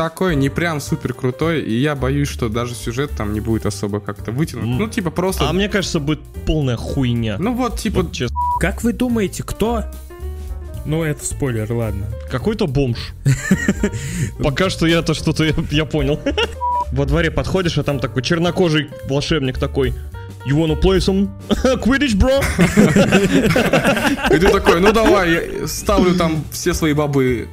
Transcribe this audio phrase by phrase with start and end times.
[0.00, 4.00] такой не прям супер крутой, и я боюсь, что даже сюжет там не будет особо
[4.00, 4.64] как-то вытянут.
[4.64, 5.46] Ну, типа просто...
[5.46, 7.36] А мне кажется, будет полная хуйня.
[7.38, 8.34] Ну вот, типа, Вот честно.
[8.60, 9.84] Как вы думаете, кто?
[10.86, 12.06] Ну, это спойлер, ладно.
[12.30, 13.12] Какой-то бомж.
[14.42, 16.18] Пока что я-то что-то я, я понял.
[16.92, 19.92] Во дворе подходишь, а там такой чернокожий волшебник такой.
[20.46, 21.28] You wanna play some
[21.84, 22.42] Quidditch, bro?
[24.34, 27.50] и ты такой, ну давай, я ставлю там все свои бобы.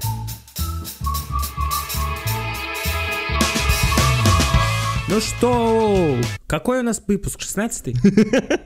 [5.09, 7.39] Ну что, какой у нас выпуск?
[7.39, 7.95] 16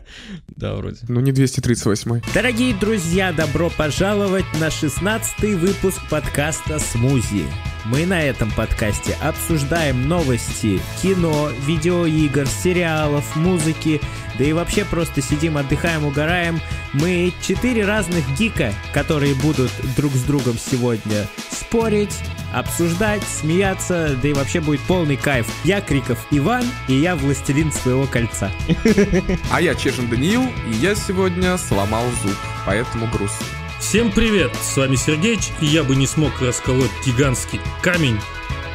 [0.47, 0.97] Да, вроде.
[1.07, 7.45] Ну не 238 Дорогие друзья, добро пожаловать на 16 выпуск подкаста «Смузи».
[7.85, 13.99] Мы на этом подкасте обсуждаем новости кино, видеоигр, сериалов, музыки,
[14.37, 16.59] да и вообще просто сидим, отдыхаем, угораем.
[16.93, 22.19] Мы четыре разных гика, которые будут друг с другом сегодня спорить,
[22.53, 25.47] обсуждать, смеяться, да и вообще будет полный кайф.
[25.63, 28.51] Я Криков Иван, и я властелин своего кольца.
[29.51, 33.60] А я Чешин Даниил, и я сегодня сломал зуб, поэтому грустно.
[33.81, 38.17] Всем привет, с вами Сергеич, и я бы не смог расколоть гигантский камень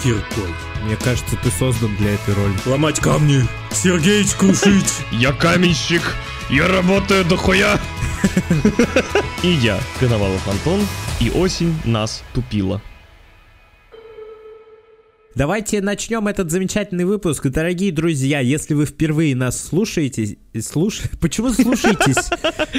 [0.02, 0.52] киркой.
[0.82, 2.52] Мне кажется, ты создан для этой роли.
[2.66, 4.92] Ломать камни, Сергеич крушить.
[5.12, 6.02] Я каменщик,
[6.50, 7.80] я работаю дохуя.
[9.42, 10.80] И я, Коновалов Антон,
[11.20, 12.82] и осень нас тупила.
[15.36, 17.46] Давайте начнем этот замечательный выпуск.
[17.48, 20.38] Дорогие друзья, если вы впервые нас слушаете...
[20.62, 21.02] Слуш...
[21.20, 22.30] Почему слушаетесь?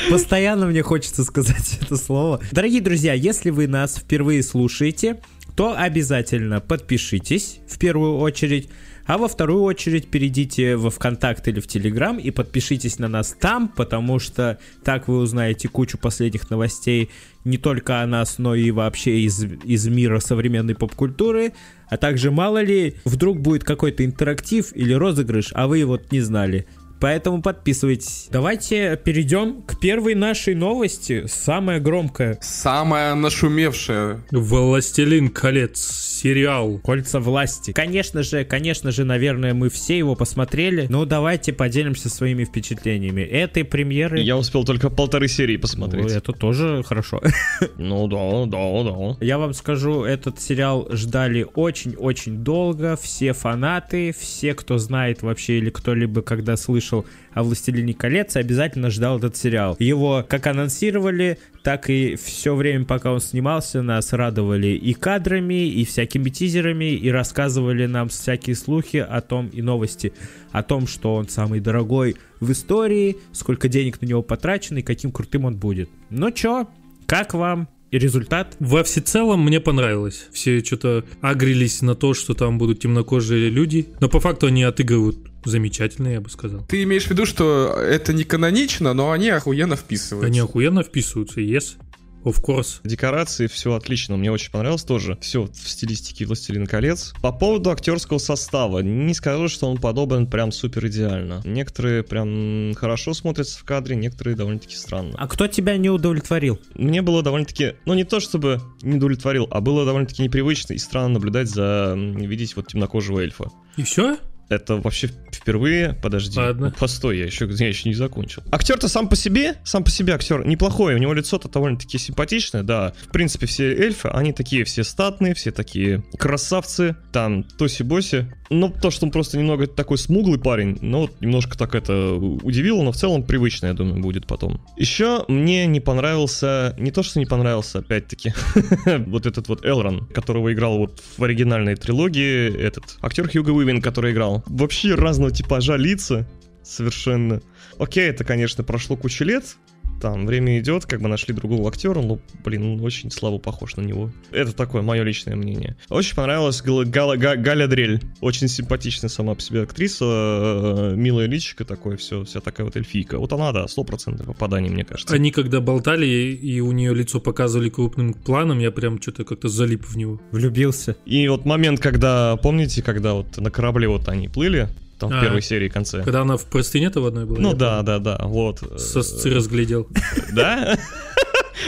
[0.10, 2.42] Постоянно мне хочется сказать это слово.
[2.52, 5.20] Дорогие друзья, если вы нас впервые слушаете,
[5.56, 8.70] то обязательно подпишитесь в первую очередь,
[9.08, 13.70] а во вторую очередь перейдите во ВКонтакт или в Телеграм и подпишитесь на нас там,
[13.70, 17.10] потому что так вы узнаете кучу последних новостей
[17.46, 21.54] не только о нас, но и вообще из, из мира современной поп-культуры,
[21.90, 26.68] а также мало ли вдруг будет какой-то интерактив или розыгрыш, а вы вот не знали.
[27.00, 28.28] Поэтому подписывайтесь.
[28.32, 32.38] Давайте перейдем к первой нашей новости, самая громкая.
[32.42, 34.22] Самая нашумевшая.
[34.32, 36.80] Властелин колец, сериал.
[36.80, 37.72] Кольца власти.
[37.72, 40.88] Конечно же, конечно же, наверное, мы все его посмотрели.
[40.90, 43.22] Ну, давайте поделимся своими впечатлениями.
[43.22, 44.20] Этой премьеры...
[44.20, 46.12] Я успел только полторы серии Ну, посмотреть.
[46.12, 47.22] это тоже хорошо.
[47.78, 49.26] Ну да, да, да.
[49.26, 52.98] Я вам скажу, этот сериал ждали очень-очень долго.
[53.02, 59.18] Все фанаты, все, кто знает вообще или кто-либо когда слышал о «Властелине колец», обязательно ждал
[59.18, 59.76] этот сериал.
[59.80, 65.86] Его как анонсировали, так и все время, пока он снимался, нас радовали и кадрами, и
[65.86, 70.14] всякими тизерами, и рассказывали нам всякие слухи о том и новости
[70.52, 75.12] о том, что он самый дорогой в истории, сколько денег на него потрачено и каким
[75.12, 75.90] крутым он будет.
[76.10, 76.68] Ну чё,
[77.06, 77.70] как вам?
[77.90, 78.58] И результат?
[78.60, 80.28] Во всецелом мне понравилось.
[80.34, 83.88] Все что-то агрились на то, что там будут темнокожие люди.
[84.02, 85.18] Но по факту они отыгрывают
[85.50, 86.66] замечательно, я бы сказал.
[86.68, 90.28] Ты имеешь в виду, что это не канонично, но они охуенно вписываются.
[90.28, 91.78] Они охуенно вписываются, yes.
[92.24, 92.82] Of course.
[92.84, 95.18] Декорации, все отлично, мне очень понравилось тоже.
[95.22, 97.14] Все в стилистике «Властелин колец».
[97.22, 101.42] По поводу актерского состава, не скажу, что он подобран прям супер идеально.
[101.46, 105.14] Некоторые прям хорошо смотрятся в кадре, некоторые довольно-таки странно.
[105.18, 106.60] А кто тебя не удовлетворил?
[106.74, 111.14] Мне было довольно-таки, ну не то чтобы не удовлетворил, а было довольно-таки непривычно и странно
[111.14, 113.52] наблюдать за, видеть вот темнокожего эльфа.
[113.78, 114.18] И все?
[114.50, 116.74] Это вообще впервые, подожди, Ладно.
[116.78, 118.44] постой, я еще, я еще не закончил.
[118.52, 122.94] Актер-то сам по себе, сам по себе актер неплохой, у него лицо-то довольно-таки симпатичное, да.
[123.08, 128.34] В принципе, все эльфы, они такие все статные, все такие красавцы, там тоси-боси.
[128.50, 132.82] Ну, то, что он просто немного такой смуглый парень, ну, вот немножко так это удивило,
[132.84, 134.62] но в целом привычно, я думаю, будет потом.
[134.78, 138.34] Еще мне не понравился, не то, что не понравился, опять-таки,
[139.08, 144.14] вот этот вот Элрон, которого играл вот в оригинальной трилогии, этот актер Хьюго Уивен, который
[144.14, 144.37] играл.
[144.46, 146.28] Вообще разного типажа лица,
[146.64, 147.42] совершенно.
[147.80, 149.58] Окей, это, конечно, прошло кучу лет,
[150.02, 153.82] там время идет, как бы нашли другого актера, но, блин, он очень слабо похож на
[153.82, 154.12] него.
[154.32, 155.76] Это такое мое личное мнение.
[155.90, 158.02] Очень понравилась Гала, Гала- Га- Галя Дрель.
[158.22, 163.18] Очень симпатичная сама по себе актриса, э, милая личико такое, все, вся такая вот эльфийка.
[163.20, 165.14] Вот она, да, стопроцентное попадание, мне кажется.
[165.14, 169.86] Они когда болтали, и у нее лицо показывали крупным планом, я прям что-то как-то залип
[169.86, 170.20] в него.
[170.32, 170.96] Влюбился.
[171.06, 174.68] И вот момент, когда, помните, когда вот на корабле вот они плыли,
[175.00, 175.22] там в А.
[175.22, 176.04] первой серии конце.
[176.04, 177.40] Когда она в простыне-то в одной была?
[177.40, 178.60] Ну да, да, да, вот.
[178.80, 179.88] Сосцы разглядел.
[180.34, 180.78] Да?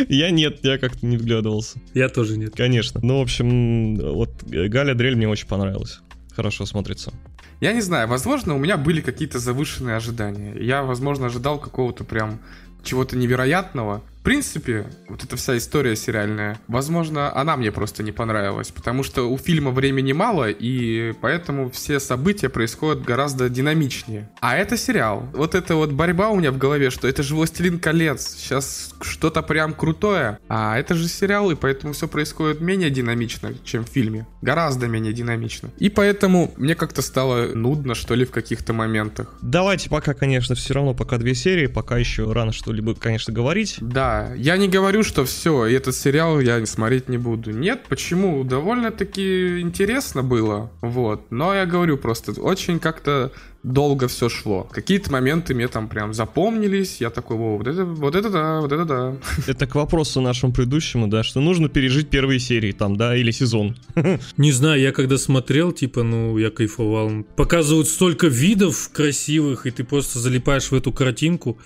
[0.08, 1.80] Я нет, я как-то не вглядывался.
[1.94, 2.54] Я тоже нет.
[2.56, 3.00] Конечно.
[3.04, 6.00] Ну, в общем, вот Галя Дрель мне очень понравилась.
[6.36, 7.12] Хорошо смотрится.
[7.60, 10.56] Я не знаю, возможно, у меня были какие-то завышенные ожидания.
[10.58, 12.40] Я, возможно, ожидал какого-то прям
[12.84, 14.02] чего-то невероятного.
[14.19, 19.31] В принципе, вот эта вся история сериальная, возможно, она мне просто не понравилась, потому что
[19.31, 24.30] у фильма времени мало, и поэтому все события происходят гораздо динамичнее.
[24.42, 25.25] А это сериал.
[25.33, 29.42] Вот эта вот борьба у меня в голове, что это же «Властелин колец», сейчас что-то
[29.42, 34.27] прям крутое, а это же сериал, и поэтому все происходит менее динамично, чем в фильме.
[34.42, 35.72] Гораздо менее динамично.
[35.77, 39.33] И поэтому мне как-то стало нудно, что ли, в каких-то моментах.
[39.42, 43.77] Давайте пока, конечно, все равно пока две серии, пока еще рано что-либо, конечно, говорить.
[43.80, 47.52] Да, я не говорю, что все, этот сериал я смотреть не буду.
[47.52, 48.44] Нет, почему?
[48.44, 51.32] Довольно-таки интересно было, вот.
[51.32, 53.32] Но я говорю просто, очень как-то
[53.64, 54.68] долго все шло.
[54.72, 58.72] Какие-то моменты мне там прям запомнились, я такой, Во, вот это, вот это да, вот
[58.72, 59.16] это да.
[59.48, 63.76] Это к вопросу нашему предыдущему, да, что нужно пережить первые серии там, да, или сезон.
[64.38, 67.24] Не знаю, я когда смотрел, типа, ну, я кайфовал.
[67.36, 71.58] Показывают столько видов красивых, и ты просто залипаешь в эту картинку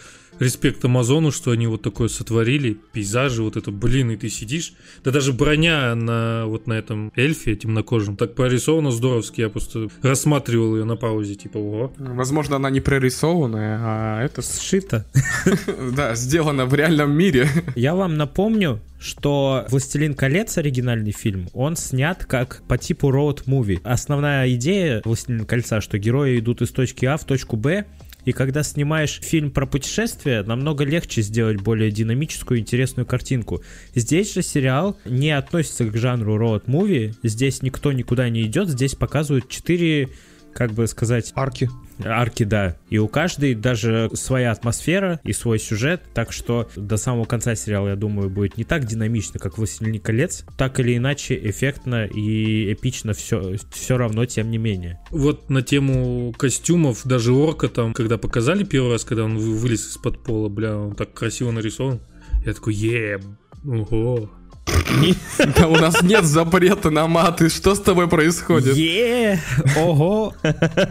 [0.44, 4.74] респект Амазону, что они вот такое сотворили, пейзажи, вот это, блин, и ты сидишь.
[5.04, 10.76] Да даже броня на вот на этом эльфе темнокожем так прорисована здоровски, я просто рассматривал
[10.76, 11.94] ее на паузе, типа, о.
[11.98, 14.42] Возможно, она не прорисованная, а это...
[14.42, 15.06] Сшито.
[15.96, 17.48] Да, сделано в реальном мире.
[17.76, 23.82] Я вам напомню, что «Властелин колец» оригинальный фильм, он снят как по типу роуд-муви.
[23.84, 27.86] Основная идея «Властелин кольца», что герои идут из точки А в точку Б,
[28.26, 33.64] и когда снимаешь фильм про путешествие, намного легче сделать более динамическую, интересную картинку.
[33.96, 37.14] Здесь же сериал не относится к жанру роуд-муви.
[37.24, 38.70] Здесь никто никуда не идет.
[38.70, 40.10] Здесь показывают четыре
[40.54, 41.32] как бы сказать...
[41.36, 41.70] Арки.
[42.04, 42.78] Арки, да.
[42.90, 47.90] И у каждой даже своя атмосфера и свой сюжет, так что до самого конца сериала,
[47.90, 53.14] я думаю, будет не так динамично, как «Властелин колец», так или иначе эффектно и эпично
[53.14, 55.00] все, все равно, тем не менее.
[55.12, 60.24] Вот на тему костюмов, даже орка там, когда показали первый раз, когда он вылез из-под
[60.24, 62.00] пола, бля, он так красиво нарисован,
[62.46, 63.20] я такой, е,
[63.66, 64.30] ого,
[65.58, 67.50] да у нас нет запрета на маты.
[67.50, 68.76] Что с тобой происходит?
[68.76, 69.40] Е,
[69.78, 70.34] ого.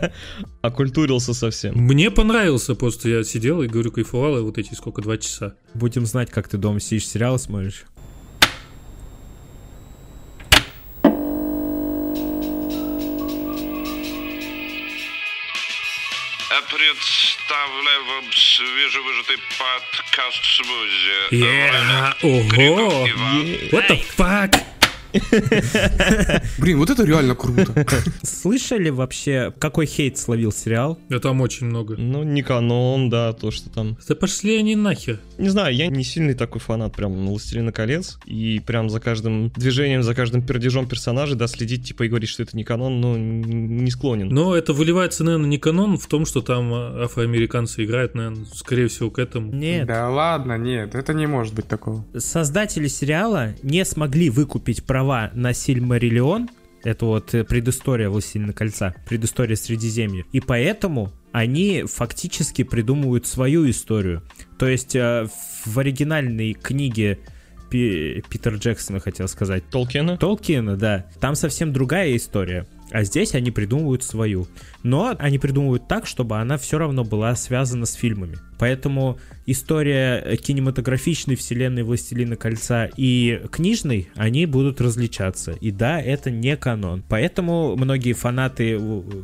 [0.63, 1.75] Окультурился совсем.
[1.75, 5.55] Мне понравился, просто я сидел и говорю, кайфовал, и вот эти сколько, два часа.
[5.75, 7.85] Будем знать, как ты дома сидишь, сериал смотришь.
[17.53, 21.31] Представляю вам свежевыжатый подкаст смузи.
[21.31, 22.15] Yeah.
[22.23, 23.07] Ого!
[23.71, 24.82] What the fuck?
[26.59, 27.87] Блин, вот это реально круто.
[28.23, 30.99] Слышали вообще, какой хейт словил сериал?
[31.09, 31.97] Да там очень много.
[31.97, 33.97] Ну, не канон, да, то, что там...
[34.09, 35.21] Да пошли они нахер.
[35.39, 40.03] Не знаю, я не сильный такой фанат прям «Властелина колец», и прям за каждым движением,
[40.03, 43.91] за каждым пердежом персонажа, да, следить, типа, и говорить, что это не канон, ну, не
[43.91, 44.29] склонен.
[44.29, 49.11] Но это выливается, наверное, не канон в том, что там афроамериканцы играют, наверное, скорее всего,
[49.11, 49.53] к этому.
[49.53, 49.87] Нет.
[49.87, 52.05] Да ладно, нет, это не может быть такого.
[52.17, 56.49] Создатели сериала не смогли выкупить права права на Сильмариллион,
[56.85, 60.25] это вот э, предыстория «Властелина кольца», предыстория Средиземья.
[60.31, 64.23] И поэтому они фактически придумывают свою историю.
[64.59, 65.27] То есть э,
[65.67, 67.19] в оригинальной книге
[67.69, 69.65] Питера Джексона, хотел сказать.
[69.71, 70.19] Толкина?
[70.19, 71.07] Толкина, да.
[71.21, 72.69] Там совсем другая история.
[72.93, 74.47] А здесь они придумывают свою.
[74.83, 78.39] Но они придумывают так, чтобы она все равно была связана с фильмами.
[78.59, 85.53] Поэтому история кинематографичной вселенной Властелина Кольца и книжной, они будут различаться.
[85.53, 87.03] И да, это не канон.
[87.09, 88.79] Поэтому многие фанаты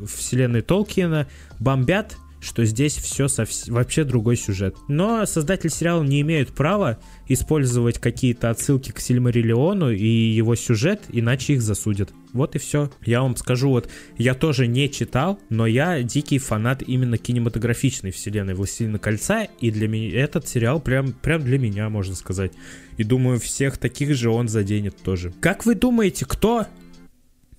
[0.06, 4.76] вселенной Толкина бомбят что здесь все совсем, вообще другой сюжет.
[4.86, 11.54] Но создатель сериала не имеют права использовать какие-то отсылки к Сильмариллиону и его сюжет, иначе
[11.54, 12.10] их засудят.
[12.32, 12.90] Вот и все.
[13.04, 18.54] Я вам скажу, вот я тоже не читал, но я дикий фанат именно кинематографичной вселенной
[18.54, 22.52] Властелина Кольца, и для меня этот сериал прям, прям для меня, можно сказать.
[22.96, 25.32] И думаю, всех таких же он заденет тоже.
[25.40, 26.66] Как вы думаете, кто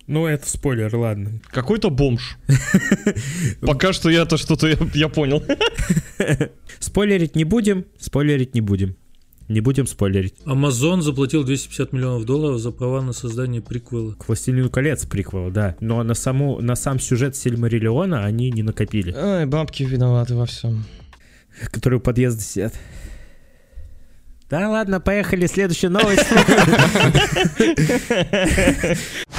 [0.10, 1.40] ну, это спойлер, ладно.
[1.52, 2.40] Какой-то бомж.
[3.62, 5.44] Пока что я-то что-то я понял.
[6.80, 8.96] Спойлерить не будем, спойлерить не будем.
[9.50, 10.36] Не будем спойлерить.
[10.46, 14.14] Амазон заплатил 250 миллионов долларов за права на создание приквела.
[14.14, 15.76] К «Властелину колец» приквел, да.
[15.80, 19.12] Но на, саму, на сам сюжет Сильмариллиона они не накопили.
[19.12, 20.86] Ай, бабки виноваты во всем.
[21.72, 22.74] Которые у подъезда сидят.
[24.52, 26.26] Да ладно, поехали, следующая новость.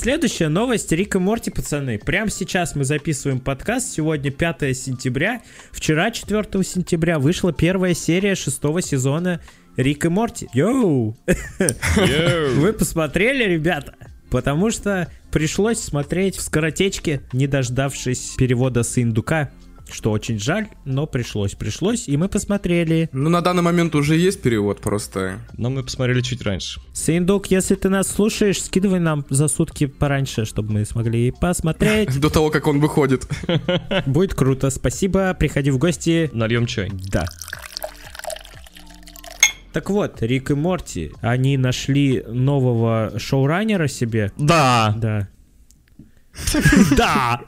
[0.00, 1.98] Следующая новость Рик и Морти, пацаны.
[1.98, 3.92] Прямо сейчас мы записываем подкаст.
[3.92, 5.42] Сегодня 5 сентября.
[5.72, 9.40] Вчера, 4 сентября, вышла первая серия шестого сезона
[9.76, 10.48] Рик и Морти.
[10.54, 11.16] Йоу!
[11.96, 13.96] Вы посмотрели, ребята?
[14.30, 19.50] Потому что пришлось смотреть в скоротечке, не дождавшись перевода с индука
[19.90, 23.08] что очень жаль, но пришлось, пришлось, и мы посмотрели.
[23.12, 25.40] Ну, на данный момент уже есть перевод просто.
[25.56, 26.80] Но мы посмотрели чуть раньше.
[26.92, 32.20] Синдук, если ты нас слушаешь, скидывай нам за сутки пораньше, чтобы мы смогли посмотреть.
[32.20, 33.26] До того, как он выходит.
[34.06, 36.30] Будет круто, спасибо, приходи в гости.
[36.32, 36.90] Нальем чай.
[36.92, 37.26] Да.
[39.72, 44.32] Так вот, Рик и Морти, они нашли нового шоураннера себе.
[44.36, 44.94] Да.
[44.98, 45.28] Да.
[46.96, 47.40] Да!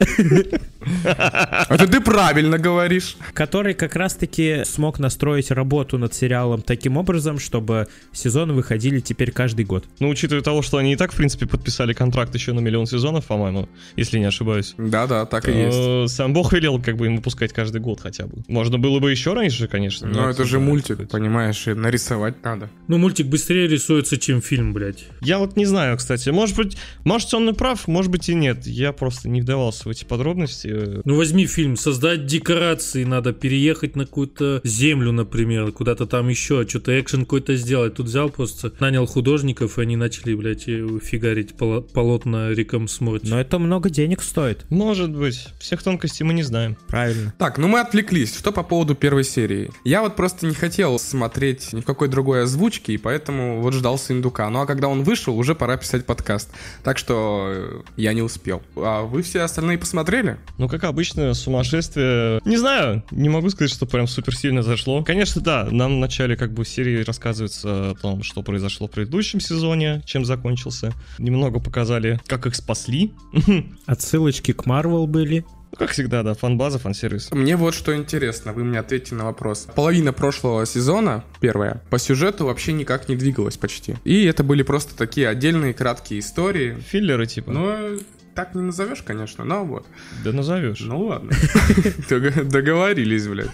[1.69, 3.15] Это ты правильно говоришь.
[3.33, 9.65] Который как раз-таки смог настроить работу над сериалом таким образом, чтобы сезоны выходили теперь каждый
[9.65, 9.85] год.
[9.99, 13.25] Ну, учитывая того, что они и так, в принципе, подписали контракт еще на миллион сезонов,
[13.25, 14.73] по-моему, если не ошибаюсь.
[14.77, 15.77] Да-да, так и есть.
[15.79, 18.43] Э, Сам Бог велел как бы им выпускать каждый год хотя бы.
[18.47, 20.07] Можно было бы еще раньше, конечно.
[20.07, 22.69] Но это же мультик, понимаешь, и нарисовать надо.
[22.87, 25.05] Ну, мультик быстрее рисуется, чем фильм, блядь.
[25.21, 26.29] Я вот не знаю, кстати.
[26.29, 28.65] Может быть, может он и прав, может быть и нет.
[28.81, 31.01] Я просто не вдавался в эти подробности.
[31.05, 36.99] Ну, возьми фильм, создать декорации надо, переехать на какую-то землю, например, куда-то там еще, что-то
[36.99, 37.93] экшен какой-то сделать.
[37.93, 43.27] Тут взял просто, нанял художников, и они начали, блядь, э, фигарить поло- полотна Риком Сморти.
[43.27, 44.65] Но это много денег стоит.
[44.71, 45.49] Может быть.
[45.59, 46.75] Всех тонкостей мы не знаем.
[46.87, 47.35] Правильно.
[47.37, 48.35] Так, ну мы отвлеклись.
[48.35, 49.69] Что по поводу первой серии?
[49.83, 53.99] Я вот просто не хотел смотреть ни в какой другой озвучке, и поэтому вот ждал
[53.99, 54.49] Синдука.
[54.49, 56.49] Ну а когда он вышел, уже пора писать подкаст.
[56.83, 58.63] Так что э, я не успел.
[58.75, 60.37] А вы все остальные посмотрели?
[60.57, 62.41] Ну, как обычно, сумасшествие.
[62.45, 65.03] Не знаю, не могу сказать, что прям супер сильно зашло.
[65.03, 69.39] Конечно, да, нам в начале как бы серии рассказывается о том, что произошло в предыдущем
[69.39, 70.93] сезоне, чем закончился.
[71.17, 73.13] Немного показали, как их спасли.
[73.85, 75.45] Отсылочки к Марвел были.
[75.71, 77.31] Ну, Как всегда, да, фан-база, фан-сервис.
[77.31, 79.67] Мне вот что интересно, вы мне ответьте на вопрос.
[79.73, 83.95] Половина прошлого сезона, первая, по сюжету вообще никак не двигалась почти.
[84.03, 86.77] И это были просто такие отдельные краткие истории.
[86.89, 87.51] Филлеры, типа.
[87.51, 87.99] Ну,
[88.35, 89.85] так не назовешь, конечно, но вот.
[90.23, 90.79] Да назовешь.
[90.81, 91.31] Ну ладно.
[92.09, 93.49] Дог- Договорились, блядь.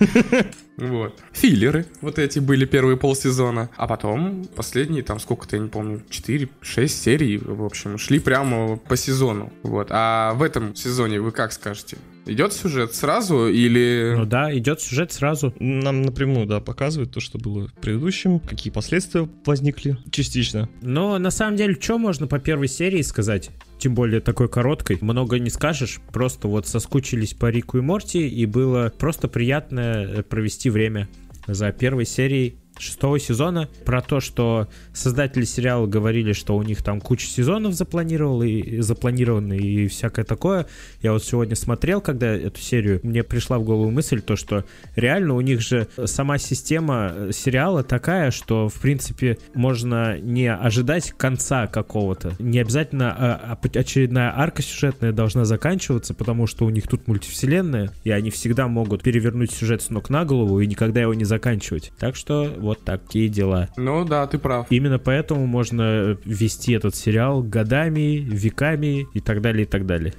[0.78, 1.20] Вот.
[1.34, 3.70] Филлеры вот эти были первые полсезона.
[3.78, 8.96] А потом последние, там сколько-то, я не помню, 4-6 серий, в общем, шли прямо по
[8.96, 9.52] сезону.
[9.64, 9.88] Вот.
[9.92, 11.98] А в этом сезоне вы как скажете?
[12.28, 14.14] Идет сюжет сразу или...
[14.18, 15.54] Ну да, идет сюжет сразу.
[15.60, 20.70] Нам напрямую, да, показывают то, что было в предыдущем, какие последствия возникли частично.
[20.82, 23.50] Но на самом деле, что можно по первой серии сказать?
[23.80, 24.98] Тем более такой короткой.
[25.02, 26.00] Много не скажешь.
[26.12, 31.08] Просто вот соскучились по Рику и Морти, и было просто приятно провести время
[31.48, 37.02] за первой серией шестого сезона про то, что создатели сериала говорили, что у них там
[37.02, 40.68] куча сезонов запланировал и запланированы и всякое такое.
[41.02, 44.66] Я вот сегодня смотрел, когда эту серию, мне пришла в голову мысль, то, что
[44.96, 51.68] реально у них же сама система сериала такая, что, в принципе, можно не ожидать конца
[51.68, 52.34] какого-то.
[52.40, 57.92] Не обязательно а, а, очередная арка сюжетная должна заканчиваться, потому что у них тут мультивселенная,
[58.04, 61.92] и они всегда могут перевернуть сюжет с ног на голову и никогда его не заканчивать.
[62.00, 63.70] Так что вот такие дела.
[63.78, 64.68] Ну да, ты прав.
[64.70, 70.14] Именно поэтому можно вести этот сериал годами, веками и так далее, и так далее.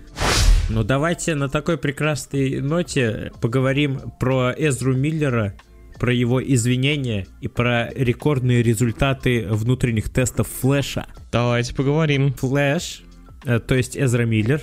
[0.70, 5.54] Но давайте на такой прекрасной ноте поговорим про Эзру Миллера,
[5.98, 11.06] про его извинения и про рекордные результаты внутренних тестов Флэша.
[11.32, 12.32] Давайте поговорим.
[12.34, 13.02] Флэш,
[13.44, 14.60] э, то есть Эзра Миллер.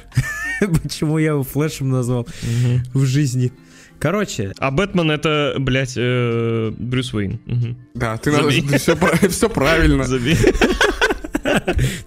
[0.60, 2.28] Почему я его Флэшем назвал
[2.94, 3.52] в жизни?
[4.06, 7.40] Короче, А Бэтмен это, блядь, э, Брюс Уэйн.
[7.48, 7.78] Мгм.
[7.96, 8.62] Да, ты Забей.
[8.78, 10.04] все, правильно.
[10.04, 10.38] Забей.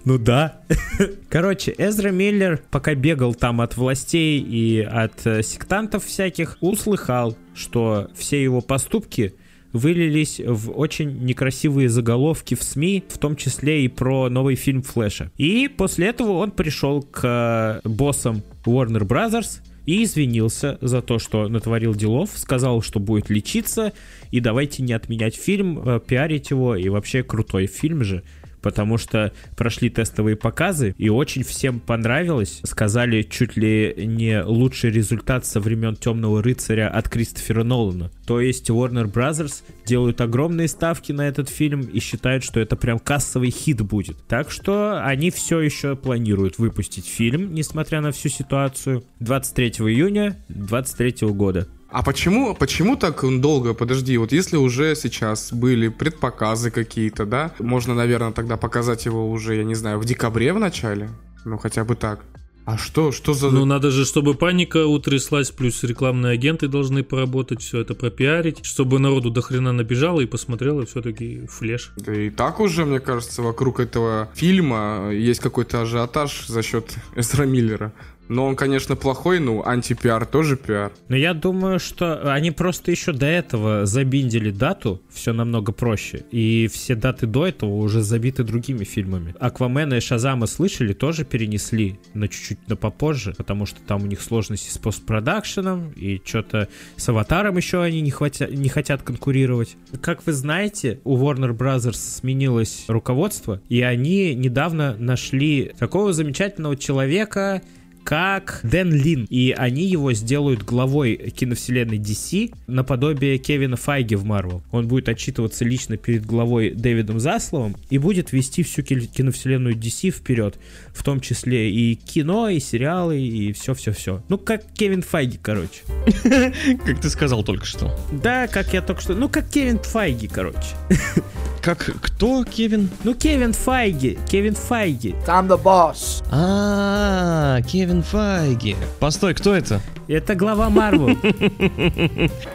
[0.05, 0.61] Ну да.
[1.29, 8.09] Короче, Эзра Миллер, пока бегал там от властей и от э, сектантов всяких, услыхал, что
[8.15, 9.35] все его поступки
[9.73, 15.31] вылились в очень некрасивые заголовки в СМИ, в том числе и про новый фильм Флэша.
[15.37, 21.47] И после этого он пришел к э, боссам Warner Brothers и извинился за то, что
[21.47, 23.91] натворил делов, сказал, что будет лечиться,
[24.29, 28.21] и давайте не отменять фильм, э, пиарить его, и вообще крутой фильм же
[28.61, 32.61] потому что прошли тестовые показы, и очень всем понравилось.
[32.63, 38.11] Сказали чуть ли не лучший результат со времен Темного рыцаря от Кристофера Нолана.
[38.25, 42.99] То есть Warner Brothers делают огромные ставки на этот фильм и считают, что это прям
[42.99, 44.17] кассовый хит будет.
[44.27, 51.27] Так что они все еще планируют выпустить фильм, несмотря на всю ситуацию, 23 июня 2023
[51.29, 51.67] года.
[51.91, 53.73] А почему, почему так долго?
[53.73, 57.51] Подожди, вот если уже сейчас были предпоказы какие-то, да?
[57.59, 61.09] Можно, наверное, тогда показать его уже, я не знаю, в декабре в начале?
[61.45, 62.19] Ну, хотя бы так.
[62.65, 63.49] А что, что за...
[63.49, 68.99] Ну, надо же, чтобы паника утряслась, плюс рекламные агенты должны поработать, все это пропиарить, чтобы
[68.99, 71.91] народу до хрена набежало и посмотрело все-таки флеш.
[71.97, 77.45] Да и так уже, мне кажется, вокруг этого фильма есть какой-то ажиотаж за счет Эзра
[77.45, 77.91] Миллера.
[78.29, 80.93] Но он, конечно, плохой, ну, антипиар тоже пиар.
[81.07, 86.23] Но я думаю, что они просто еще до этого забиндили дату, все намного проще.
[86.31, 89.35] И все даты до этого уже забиты другими фильмами.
[89.39, 94.21] Аквамена и Шазама слышали, тоже перенесли на чуть-чуть на попозже, потому что там у них
[94.21, 96.67] сложности с постпродакшеном, и что-то
[96.97, 98.45] с Аватаром еще они не, хватя...
[98.45, 99.75] не хотят конкурировать.
[100.01, 107.63] Как вы знаете, у Warner Brothers сменилось руководство, и они недавно нашли такого замечательного человека,
[108.09, 109.27] как Дэн Лин.
[109.29, 114.63] И они его сделают главой киновселенной DC наподобие Кевина Файги в Марвел.
[114.71, 120.57] Он будет отчитываться лично перед главой Дэвидом Засловым и будет вести всю киновселенную DC вперед.
[120.91, 124.23] В том числе и кино, и сериалы, и все-все-все.
[124.27, 125.83] Ну, как Кевин Файги, короче.
[126.85, 127.95] Как ты сказал только что.
[128.11, 129.13] Да, как я только что.
[129.13, 130.75] Ну, как Кевин Файги, короче.
[131.61, 132.89] Как кто, Кевин?
[133.03, 134.17] Ну, Кевин Файги.
[134.29, 135.13] Кевин Файги.
[135.27, 136.23] I'm the boss.
[136.31, 138.75] А, Кевин Файги.
[138.99, 139.81] Постой, кто это?
[140.07, 141.09] Это глава Марвел.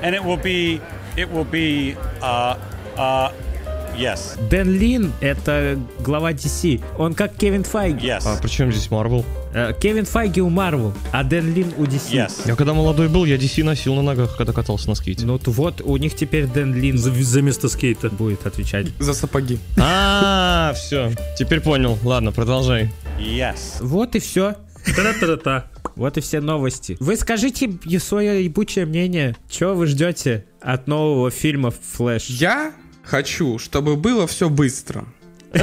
[0.02, 0.80] and it will be
[1.16, 2.56] it will be uh
[2.96, 3.30] uh
[3.96, 6.82] yes Дэн Лин— это глава DC.
[6.98, 8.08] Он как Кевин Файги.
[8.08, 9.24] А yes при чем здесь Марвел?
[9.54, 12.10] Э, Кевин Файги у Марвел, а Дэн Лин у DC.
[12.12, 15.24] yes Я когда молодой был, я DC носил на ногах, когда катался на скейте.
[15.26, 18.10] Ну вот, у них теперь Дэн Лин За, за место скейта.
[18.10, 18.88] будет отвечать.
[18.98, 19.60] За сапоги.
[19.78, 21.12] А, все.
[21.38, 21.96] Теперь понял.
[22.02, 22.90] Ладно, продолжай.
[23.20, 24.56] yes Вот и все.
[24.84, 25.70] Та-та-та-та.
[25.96, 26.96] Вот и все новости.
[27.00, 29.36] Вы скажите свое ебучее мнение.
[29.48, 32.26] Чего вы ждете от нового фильма «Флэш»?
[32.28, 32.72] Я
[33.04, 35.04] хочу, чтобы было все быстро.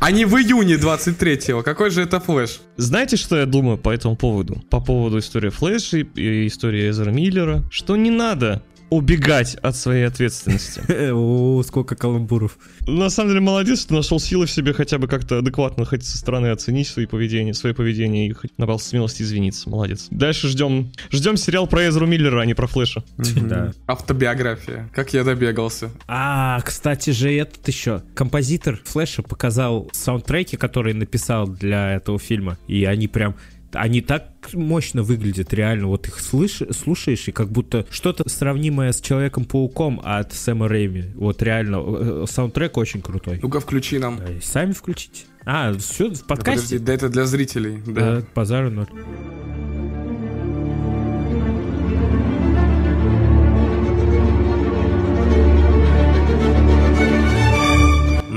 [0.00, 1.62] А не в июне 23-го.
[1.62, 2.60] Какой же это флеш?
[2.76, 4.62] Знаете, что я думаю по этому поводу?
[4.70, 7.64] По поводу истории Флэша и истории Эзера Миллера?
[7.70, 10.82] Что не надо убегать от своей ответственности.
[11.12, 12.58] О, сколько каламбуров.
[12.86, 16.18] На самом деле молодец, что нашел силы в себе хотя бы как-то адекватно, хоть со
[16.18, 19.68] стороны оценить свои поведения, свое поведение и хоть набрался смелости извиниться.
[19.68, 20.06] Молодец.
[20.10, 23.02] Дальше ждем, ждем сериал про Эзру Миллера, а не про Флэша.
[23.16, 23.72] Да.
[23.86, 24.88] Автобиография.
[24.94, 25.90] Как я добегался.
[26.06, 28.02] А, кстати же, этот еще.
[28.14, 32.58] Композитор Флэша показал саундтреки, которые написал для этого фильма.
[32.66, 33.36] И они прям...
[33.72, 35.88] Они так мощно выглядят, реально.
[35.88, 41.06] Вот их слыш, слушаешь, и как будто что-то сравнимое с Человеком-пауком от Сэма Рэйми.
[41.14, 43.40] Вот реально, э, э, саундтрек очень крутой.
[43.42, 44.18] Ну-ка, включи нам.
[44.18, 45.24] Да, и Сами включите.
[45.44, 46.60] А, все, в Да, подкасте?
[46.60, 47.82] Подожди, да это для зрителей.
[47.86, 48.20] Да.
[48.20, 48.88] Да, базара ноль.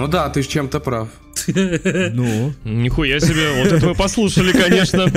[0.02, 1.08] Ну да, ты ж чем-то прав.
[2.14, 5.06] Ну, Нихуя себе, вот это вы послушали, конечно.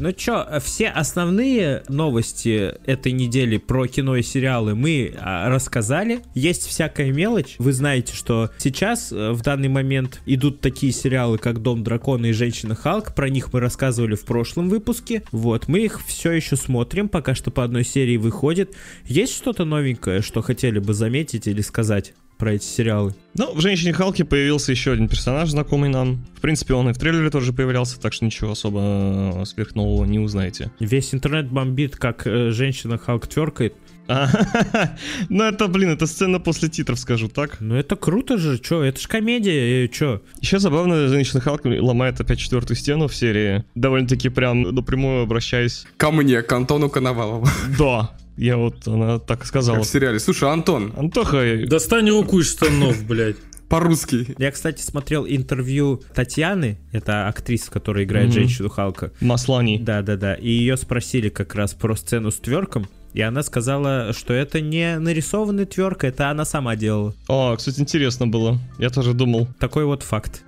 [0.00, 6.20] Ну чё, все основные новости этой недели про кино и сериалы мы а, рассказали.
[6.34, 7.56] Есть всякая мелочь.
[7.58, 12.32] Вы знаете, что сейчас э, в данный момент идут такие сериалы, как Дом дракона и
[12.32, 13.12] Женщина Халк.
[13.12, 15.24] Про них мы рассказывали в прошлом выпуске.
[15.32, 18.76] Вот, мы их все еще смотрим, пока что по одной серии выходит.
[19.04, 22.14] Есть что-то новенькое, что хотели бы заметить или сказать?
[22.38, 23.14] Про эти сериалы.
[23.34, 26.24] Ну, в «Женщине Халке» появился еще один персонаж, знакомый нам.
[26.36, 28.80] В принципе, он и в трейлере тоже появлялся, так что ничего особо
[29.42, 30.70] э, сверхнового не узнаете.
[30.80, 33.74] Весь интернет бомбит, как э, женщина Халк тверкает.
[34.08, 34.28] А,
[35.28, 37.58] Ну, это, блин, это сцена после титров, скажу так.
[37.60, 40.22] Ну это круто же, чё, это ж комедия, э, чё?
[40.40, 45.86] Еще забавно, женщина Халк ломает опять четвертую стену в серии, довольно-таки прям напрямую обращаясь.
[45.96, 47.46] Ко мне, к Антону Коновалову.
[47.78, 49.76] Да, я вот, она так сказала.
[49.78, 50.18] Как в сериале.
[50.20, 53.36] Слушай, Антон, Антоха, Достань руку из штанов, блядь.
[53.68, 54.34] по-русски.
[54.38, 58.34] Я, кстати, смотрел интервью Татьяны, это актриса, которая играет Мгм.
[58.34, 59.12] женщину Халка.
[59.20, 59.78] Маслани.
[59.78, 64.60] Да-да-да, и ее спросили как раз про сцену с тверком, и она сказала, что это
[64.62, 67.14] не нарисованный тверк, это она сама делала.
[67.26, 68.58] О, кстати, интересно было.
[68.78, 69.48] Я тоже думал.
[69.58, 70.42] Такой вот факт.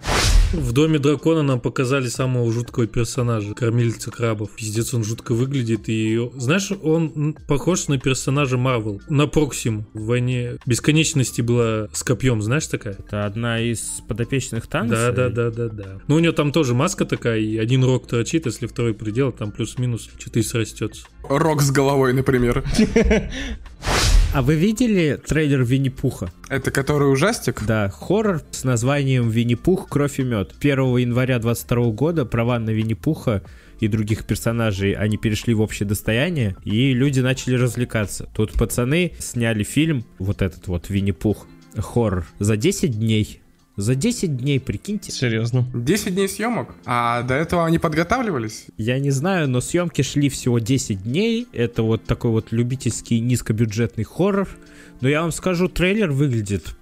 [0.53, 4.51] В Доме Дракона нам показали самого жуткого персонажа, кормильца крабов.
[4.57, 5.89] Пиздец, он жутко выглядит.
[5.89, 9.87] И, знаешь, он похож на персонажа Марвел, на Проксиму.
[9.95, 12.95] В войне бесконечности была с копьем, знаешь такая?
[12.95, 14.99] Это одна из подопечных танцев.
[14.99, 16.01] Да, да, да, да, да.
[16.09, 19.53] Ну, у нее там тоже маска такая, и один рог торчит, если второй предел, там
[19.53, 21.07] плюс-минус что-то и срастется.
[21.29, 22.65] Рок с головой, например.
[24.33, 26.31] А вы видели трейлер Винни-Пуха?
[26.49, 27.65] Это который ужастик?
[27.67, 30.55] Да, хоррор с названием Винни-Пух, кровь и мед.
[30.61, 33.43] 1 января 22 года права на Винни-Пуха
[33.81, 38.29] и других персонажей, они перешли в общее достояние, и люди начали развлекаться.
[38.35, 43.41] Тут пацаны сняли фильм, вот этот вот Винни-Пух, хоррор, за 10 дней.
[43.81, 45.11] За 10 дней, прикиньте.
[45.11, 45.65] Серьезно.
[45.75, 46.75] 10 дней съемок?
[46.85, 48.67] А до этого они подготавливались?
[48.77, 51.49] Я не знаю, но съемки шли всего 10 дней.
[51.53, 54.49] Это вот такой вот любительский низкобюджетный хоррор
[55.01, 56.77] Но я вам скажу, трейлер выглядит...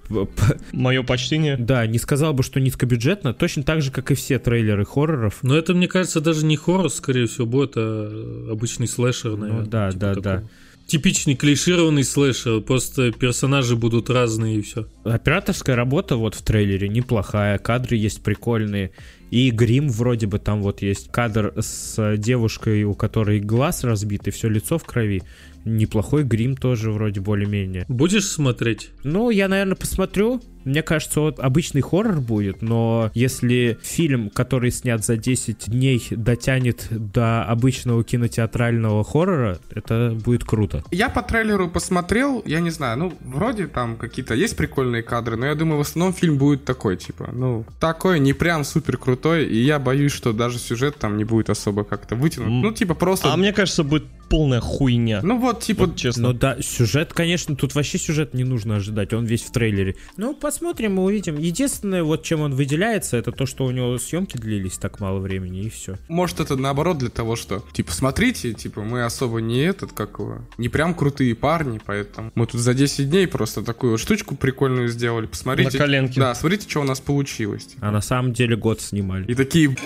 [0.73, 1.57] Мое почтение.
[1.57, 5.39] Да, не сказал бы, что низкобюджетно, точно так же, как и все трейлеры хорроров.
[5.43, 9.65] Но это, мне кажется, даже не хоррор, скорее всего, будет а обычный слэшер, наверное.
[9.65, 10.23] Ну да, типа да, такого.
[10.23, 10.49] да.
[10.89, 14.89] Типичный клишированный слэшер, просто персонажи будут разные и все.
[15.05, 18.93] Операторская работа вот в трейлере неплохая, кадры есть прикольные.
[19.31, 24.31] И грим вроде бы там вот есть кадр с девушкой, у которой глаз разбит и
[24.31, 25.23] все лицо в крови.
[25.67, 27.85] Неплохой грим тоже вроде более-менее.
[27.89, 28.89] Будешь смотреть?
[29.05, 30.41] Ну, я, наверное, посмотрю.
[30.65, 36.87] Мне кажется, вот обычный хоррор будет, но если фильм, который снят за 10 дней, дотянет
[36.91, 40.85] до обычного кинотеатрального хоррора, это будет круто.
[40.91, 45.47] Я по трейлеру посмотрел, я не знаю, ну, вроде там какие-то есть прикольные кадры, но
[45.47, 49.57] я думаю, в основном фильм будет такой, типа, ну, такой, не прям супер крутой, и
[49.57, 52.49] я боюсь, что даже сюжет там не будет особо как-то вытянут.
[52.49, 53.33] Ну, типа, просто...
[53.33, 55.21] А мне кажется, будет полная хуйня.
[55.23, 56.29] Ну, вот, типа, Вот честно.
[56.29, 59.97] Ну да, сюжет, конечно, тут вообще сюжет не нужно ожидать, он весь в трейлере.
[60.17, 61.37] Ну, посмотрим, мы увидим.
[61.37, 65.65] Единственное, вот чем он выделяется, это то, что у него съемки длились так мало времени,
[65.65, 65.97] и все.
[66.09, 70.39] Может, это наоборот для того, что, типа, смотрите, типа, мы особо не этот, как его,
[70.57, 74.89] не прям крутые парни, поэтому мы тут за 10 дней просто такую вот штучку прикольную
[74.89, 75.73] сделали, посмотрите.
[75.73, 76.19] На коленке.
[76.19, 77.69] Да, смотрите, что у нас получилось.
[77.83, 79.27] А на самом деле год снимали.
[79.31, 79.77] И такие...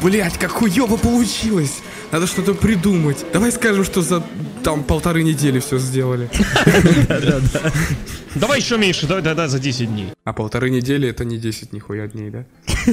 [0.00, 1.82] Блять, как хуёво получилось!
[2.12, 3.24] Надо что-то придумать.
[3.32, 4.22] Давай скажем, что за
[4.62, 6.28] там полторы недели все сделали.
[8.34, 10.08] Давай еще меньше, давай, да, да, за 10 дней.
[10.24, 12.44] А полторы недели это не 10 нихуя дней, да?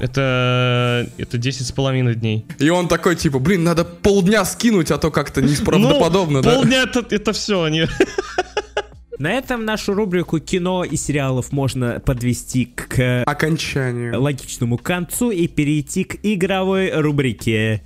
[0.00, 2.44] Это, это 10 с половиной дней.
[2.58, 6.54] И он такой, типа, блин, надо полдня скинуть, а то как-то неправдоподобно, ну, да?
[6.56, 7.86] полдня это, это все, они...
[9.22, 14.20] На этом нашу рубрику кино и сериалов можно подвести к Окончанию.
[14.20, 17.84] логичному концу и перейти к игровой рубрике.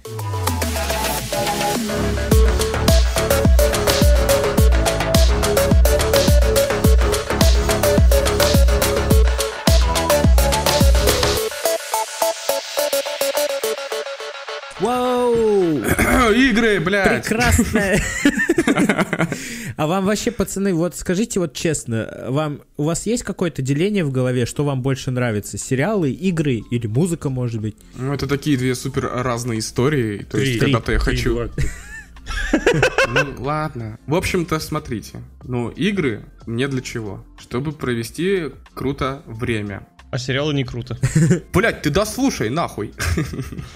[16.56, 17.24] Игры, блядь!
[17.24, 18.00] Прекрасная.
[19.76, 24.10] А вам вообще, пацаны, вот скажите вот честно, вам у вас есть какое-то деление в
[24.10, 25.58] голове, что вам больше нравится?
[25.58, 27.76] Сериалы, игры или музыка, может быть?
[27.94, 30.26] Ну, это такие две супер разные истории.
[30.30, 31.50] То есть, когда-то я хочу...
[33.08, 33.98] Ну, ладно.
[34.06, 35.22] В общем-то, смотрите.
[35.44, 37.24] Ну, игры мне для чего?
[37.38, 39.86] Чтобы провести круто время.
[40.10, 40.96] А сериалы не круто.
[41.52, 42.92] Блять, ты дослушай, нахуй.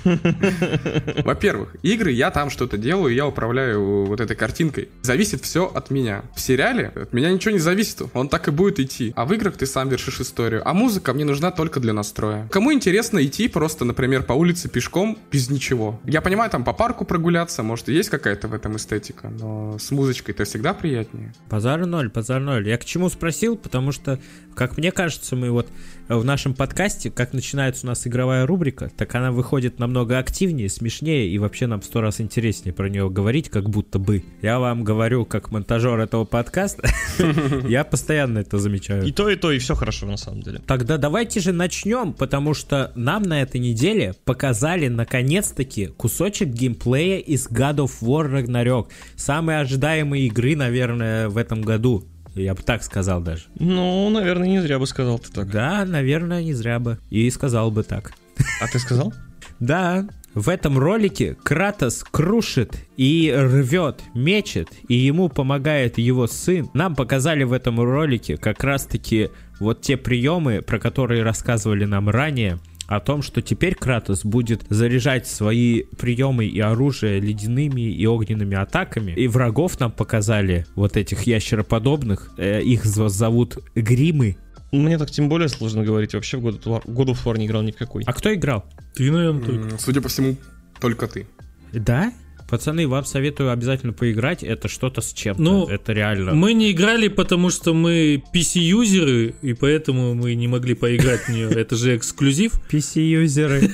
[1.24, 4.88] Во-первых, игры, я там что-то делаю, я управляю вот этой картинкой.
[5.02, 6.22] Зависит все от меня.
[6.36, 9.12] В сериале от меня ничего не зависит, он так и будет идти.
[9.16, 10.62] А в играх ты сам вершишь историю.
[10.64, 12.48] А музыка мне нужна только для настроя.
[12.50, 16.00] Кому интересно идти просто, например, по улице пешком без ничего?
[16.04, 19.90] Я понимаю, там по парку прогуляться, может и есть какая-то в этом эстетика, но с
[19.90, 21.34] музычкой-то всегда приятнее.
[21.50, 22.68] Базар ноль, базар ноль.
[22.68, 24.20] Я к чему спросил, потому что,
[24.54, 25.68] как мне кажется, мы вот
[26.08, 30.68] э, в нашем подкасте, как начинается у нас игровая рубрика, так она выходит намного активнее,
[30.68, 34.22] смешнее и вообще нам сто раз интереснее про нее говорить, как будто бы.
[34.42, 36.90] Я вам говорю, как монтажер этого подкаста,
[37.68, 39.04] я постоянно это замечаю.
[39.04, 40.60] И то, и то, и все хорошо на самом деле.
[40.66, 47.48] Тогда давайте же начнем, потому что нам на этой неделе показали наконец-таки кусочек геймплея из
[47.48, 48.88] God of War Ragnarok.
[49.16, 52.04] Самой ожидаемой игры, наверное, в этом году.
[52.34, 53.44] Я бы так сказал даже.
[53.58, 55.50] Ну, наверное, не зря бы сказал ты так.
[55.50, 56.98] Да, наверное, не зря бы.
[57.10, 58.12] И сказал бы так.
[58.60, 59.12] А ты сказал?
[59.58, 66.70] Да, в этом ролике Кратос крушит и рвет, мечет, и ему помогает его сын.
[66.72, 72.58] Нам показали в этом ролике как раз-таки вот те приемы, про которые рассказывали нам ранее,
[72.90, 79.12] о том, что теперь Кратос будет заряжать свои приемы и оружие ледяными и огненными атаками.
[79.12, 84.36] И врагов нам показали, вот этих ящероподобных, э, их зо- зовут Гримы.
[84.72, 86.14] Мне так тем более сложно говорить.
[86.14, 88.02] Вообще в God of War, не играл ни в какой.
[88.06, 88.64] А кто играл?
[88.94, 89.78] Ты, наверное, только.
[89.78, 90.36] Судя по всему,
[90.80, 91.26] только ты.
[91.72, 92.12] Да?
[92.50, 94.42] Пацаны, вам советую обязательно поиграть.
[94.42, 95.40] Это что-то с чем-то.
[95.40, 96.34] Ну, это реально.
[96.34, 101.48] Мы не играли, потому что мы PC-юзеры, и поэтому мы не могли поиграть в нее.
[101.54, 102.52] Это же эксклюзив.
[102.68, 103.70] PC-юзеры.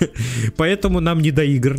[0.58, 1.76] Поэтому нам не до игр.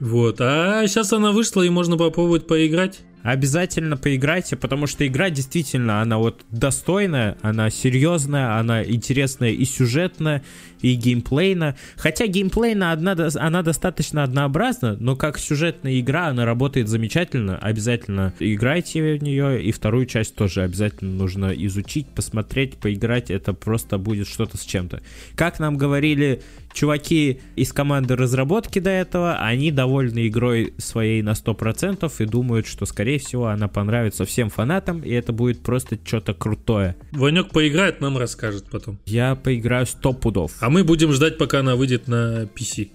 [0.00, 0.40] Вот.
[0.40, 3.02] А сейчас она вышла, и можно попробовать поиграть.
[3.22, 10.42] Обязательно поиграйте, потому что игра действительно, она вот достойная, она серьезная, она интересная и сюжетная,
[10.80, 11.76] и геймплейна.
[11.96, 17.56] Хотя геймплейна одна, она достаточно однообразна, но как сюжетная игра она работает замечательно.
[17.58, 23.30] Обязательно играйте в нее, и вторую часть тоже обязательно нужно изучить, посмотреть, поиграть.
[23.30, 25.00] Это просто будет что-то с чем-то.
[25.36, 32.10] Как нам говорили чуваки из команды разработки до этого, они довольны игрой своей на 100%
[32.18, 36.96] и думают, что, скорее всего, она понравится всем фанатам, и это будет просто что-то крутое.
[37.12, 38.98] Ванек поиграет, нам расскажет потом.
[39.06, 40.52] Я поиграю 100 пудов.
[40.60, 42.90] А мы будем ждать, пока она выйдет на PC.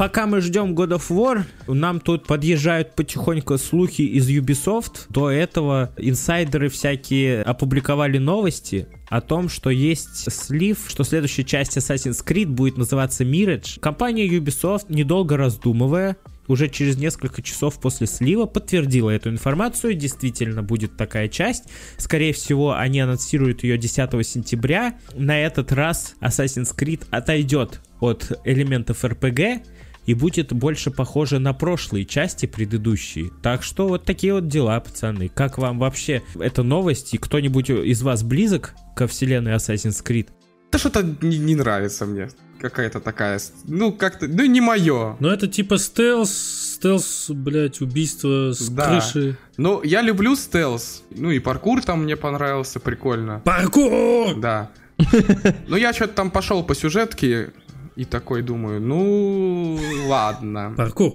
[0.00, 5.02] Пока мы ждем God of War, нам тут подъезжают потихоньку слухи из Ubisoft.
[5.10, 12.24] До этого инсайдеры всякие опубликовали новости о том, что есть слив, что следующая часть Assassin's
[12.24, 13.78] Creed будет называться Mirage.
[13.78, 16.16] Компания Ubisoft, недолго раздумывая,
[16.50, 19.94] уже через несколько часов после слива подтвердила эту информацию.
[19.94, 21.64] Действительно будет такая часть.
[21.96, 24.98] Скорее всего, они анонсируют ее 10 сентября.
[25.14, 29.62] На этот раз Assassin's Creed отойдет от элементов RPG
[30.06, 33.30] и будет больше похоже на прошлые части предыдущие.
[33.42, 35.28] Так что вот такие вот дела, пацаны.
[35.28, 37.14] Как вам вообще эта новость?
[37.14, 40.28] И кто-нибудь из вас близок ко вселенной Assassin's Creed?
[40.72, 42.28] Да что-то не, не нравится мне.
[42.60, 45.16] Какая-то такая, ну как-то, ну не мое.
[45.18, 46.30] Ну это типа стелс,
[46.74, 48.86] стелс, блядь, убийство с Да.
[48.88, 49.36] крыши.
[49.56, 51.02] Ну, я люблю стелс.
[51.10, 53.40] Ну и паркур там мне понравился, прикольно.
[53.44, 54.34] Паркур!
[54.38, 54.70] Да.
[55.68, 57.50] Ну, я что-то там пошел по сюжетке
[57.96, 60.74] и такой думаю, ну, ладно.
[60.76, 61.14] Паркур.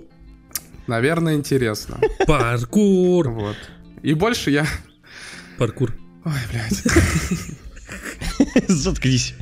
[0.88, 1.99] Наверное, интересно.
[2.25, 3.29] Паркур.
[3.29, 3.55] Вот.
[4.01, 4.65] И больше я...
[5.58, 5.93] Паркур.
[6.25, 6.84] Ой, блядь.
[8.67, 9.34] Заткнись.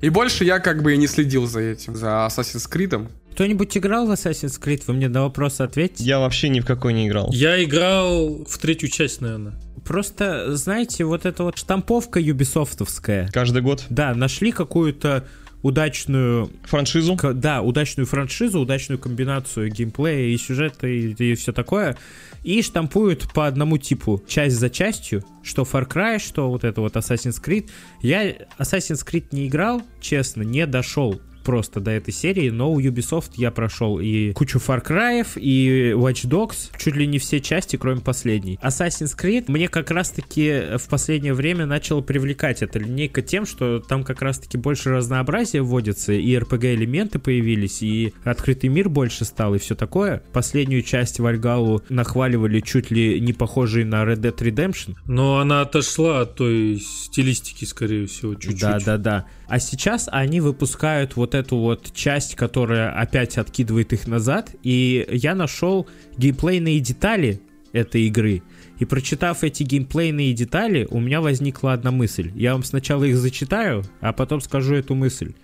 [0.00, 3.08] И больше я как бы и не следил за этим, за Assassin's Creed.
[3.32, 4.82] Кто-нибудь играл в Assassin's Creed?
[4.86, 6.04] Вы мне на вопрос ответьте.
[6.04, 7.30] Я вообще ни в какой не играл.
[7.32, 9.54] Я играл в третью часть, наверное.
[9.84, 13.28] Просто, знаете, вот эта вот штамповка юбисофтовская.
[13.32, 13.86] Каждый год.
[13.88, 15.26] Да, нашли какую-то
[15.62, 17.16] удачную Франшизу.
[17.16, 21.96] К- да, удачную франшизу, удачную комбинацию геймплея и сюжета и, все такое.
[22.42, 26.96] И штампуют по одному типу, часть за частью, что Far Cry, что вот это вот
[26.96, 27.70] Assassin's Creed.
[28.00, 33.32] Я Assassin's Creed не играл, честно, не дошел просто до этой серии, но у Ubisoft
[33.36, 38.00] я прошел и кучу Far Cry, и Watch Dogs, чуть ли не все части, кроме
[38.00, 38.58] последней.
[38.62, 44.04] Assassin's Creed мне как раз-таки в последнее время начала привлекать эта линейка тем, что там
[44.04, 49.74] как раз-таки больше разнообразия вводится, и RPG-элементы появились, и открытый мир больше стал, и все
[49.74, 50.22] такое.
[50.32, 56.22] Последнюю часть Вальгалу нахваливали чуть ли не похожей на Red Dead Redemption, Но она отошла
[56.22, 58.60] от той стилистики, скорее всего, чуть-чуть.
[58.60, 59.26] да, да, да.
[59.48, 64.54] А сейчас они выпускают вот эту вот часть, которая опять откидывает их назад.
[64.62, 67.40] И я нашел геймплейные детали
[67.72, 68.42] этой игры.
[68.78, 72.32] И прочитав эти геймплейные детали, у меня возникла одна мысль.
[72.34, 75.34] Я вам сначала их зачитаю, а потом скажу эту мысль.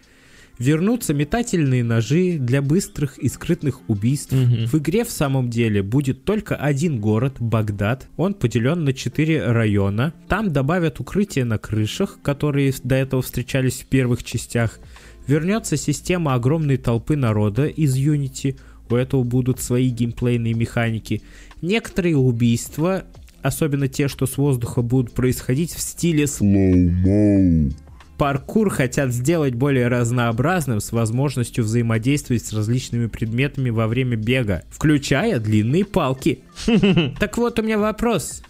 [0.59, 4.33] Вернутся метательные ножи для быстрых и скрытных убийств.
[4.33, 4.67] Мгм.
[4.67, 8.09] В игре в самом деле будет только один город, Багдад.
[8.17, 10.15] Он поделен на четыре района.
[10.29, 14.81] Там добавят укрытия на крышах, которые до этого встречались в первых частях.
[15.27, 18.59] Вернется система огромной толпы народа из Unity.
[18.89, 21.23] У этого будут свои геймплейные механики.
[21.63, 23.05] Некоторые убийства,
[23.43, 26.27] особенно те, что с воздуха будут происходить в стиле
[28.19, 35.39] Паркур хотят сделать более разнообразным с возможностью взаимодействовать с различными предметами во время бега, включая
[35.39, 36.41] длинные палки.
[37.19, 38.43] Так вот у меня вопрос.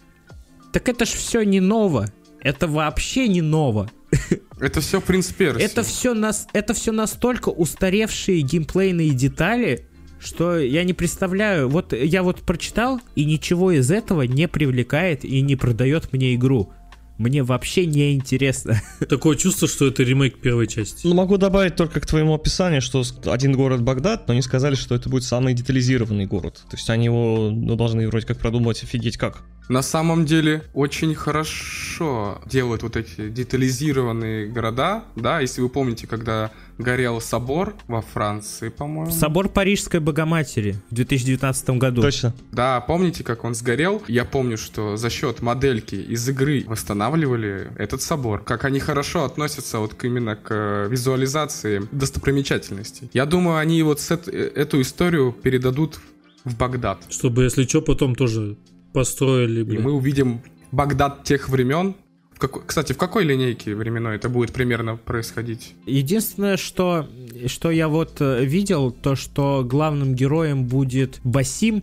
[0.73, 2.07] Так это ж все не ново.
[2.41, 3.91] Это вообще не ново.
[4.61, 5.61] Это все принц Перси.
[5.61, 9.87] Это все, нас, это все настолько устаревшие геймплейные детали,
[10.19, 11.69] что я не представляю.
[11.69, 16.73] Вот я вот прочитал, и ничего из этого не привлекает и не продает мне игру.
[17.19, 18.81] Мне вообще не интересно.
[19.09, 21.07] Такое чувство, что это ремейк первой части.
[21.07, 24.95] Ну, могу добавить только к твоему описанию, что один город Багдад, но они сказали, что
[24.95, 26.62] это будет самый детализированный город.
[26.69, 29.45] То есть они его ну, должны вроде как продумать офигеть как.
[29.68, 36.50] На самом деле очень хорошо делают вот эти детализированные города, да, если вы помните, когда
[36.79, 39.11] горел собор во Франции, по-моему.
[39.11, 42.02] Собор Парижской Богоматери в 2019 году.
[42.02, 42.35] Точно.
[42.52, 44.02] Да, помните, как он сгорел?
[44.09, 48.44] Я помню, что за счет модельки из игры восстанавливали этот собор.
[48.44, 53.11] Как они хорошо относятся вот к- именно к э, визуализации достопримечательностей.
[53.12, 55.98] Я думаю, они вот э, эту историю передадут
[56.44, 56.98] в Багдад.
[57.09, 58.57] Чтобы, если что, потом тоже
[59.00, 59.82] построили, И блин.
[59.82, 60.40] мы увидим
[60.72, 61.94] Багдад тех времен.
[62.35, 65.74] В какой- кстати, в какой линейке временной это будет примерно происходить?
[65.87, 67.06] Единственное, что,
[67.46, 71.82] что я вот э, видел, то что главным героем будет Басим,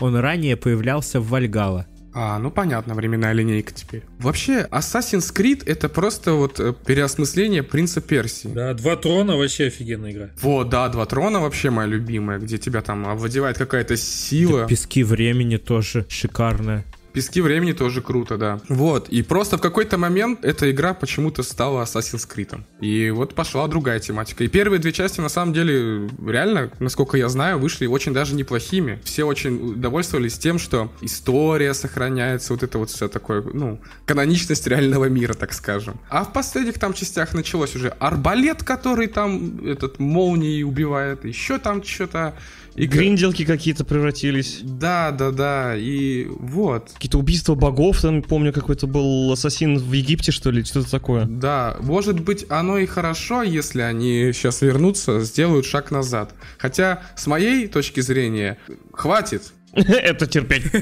[0.00, 1.86] он ранее появлялся в Вальгала.
[2.14, 4.04] А, ну понятно, временная линейка теперь.
[4.20, 8.48] Вообще, Assassin's Creed это просто вот э, переосмысление принца Персии.
[8.48, 10.30] Да, два трона вообще офигенная игра.
[10.40, 14.66] Вот, да, два трона вообще моя любимая, где тебя там овладевает какая-то сила.
[14.68, 16.84] Пески времени тоже шикарная.
[17.14, 18.60] Пески времени тоже круто, да.
[18.68, 22.60] Вот, и просто в какой-то момент эта игра почему-то стала Assassin's Creed.
[22.80, 24.42] И вот пошла другая тематика.
[24.42, 28.98] И первые две части, на самом деле, реально, насколько я знаю, вышли очень даже неплохими.
[29.04, 35.04] Все очень удовольствовались тем, что история сохраняется, вот это вот все такое, ну, каноничность реального
[35.04, 36.00] мира, так скажем.
[36.10, 41.84] А в последних там частях началось уже арбалет, который там этот молнией убивает, еще там
[41.84, 42.34] что-то
[42.74, 44.58] и гринделки какие-то превратились.
[44.62, 45.76] Да, да, да.
[45.76, 46.90] И вот.
[47.04, 51.26] Какие-то убийства богов, там, помню, какой-то был ассасин в Египте, что ли, что-то такое.
[51.26, 56.32] Да, может быть, оно и хорошо, если они сейчас вернутся, сделают шаг назад.
[56.56, 58.56] Хотя, с моей точки зрения,
[58.90, 59.52] хватит.
[59.74, 60.72] Это терпеть.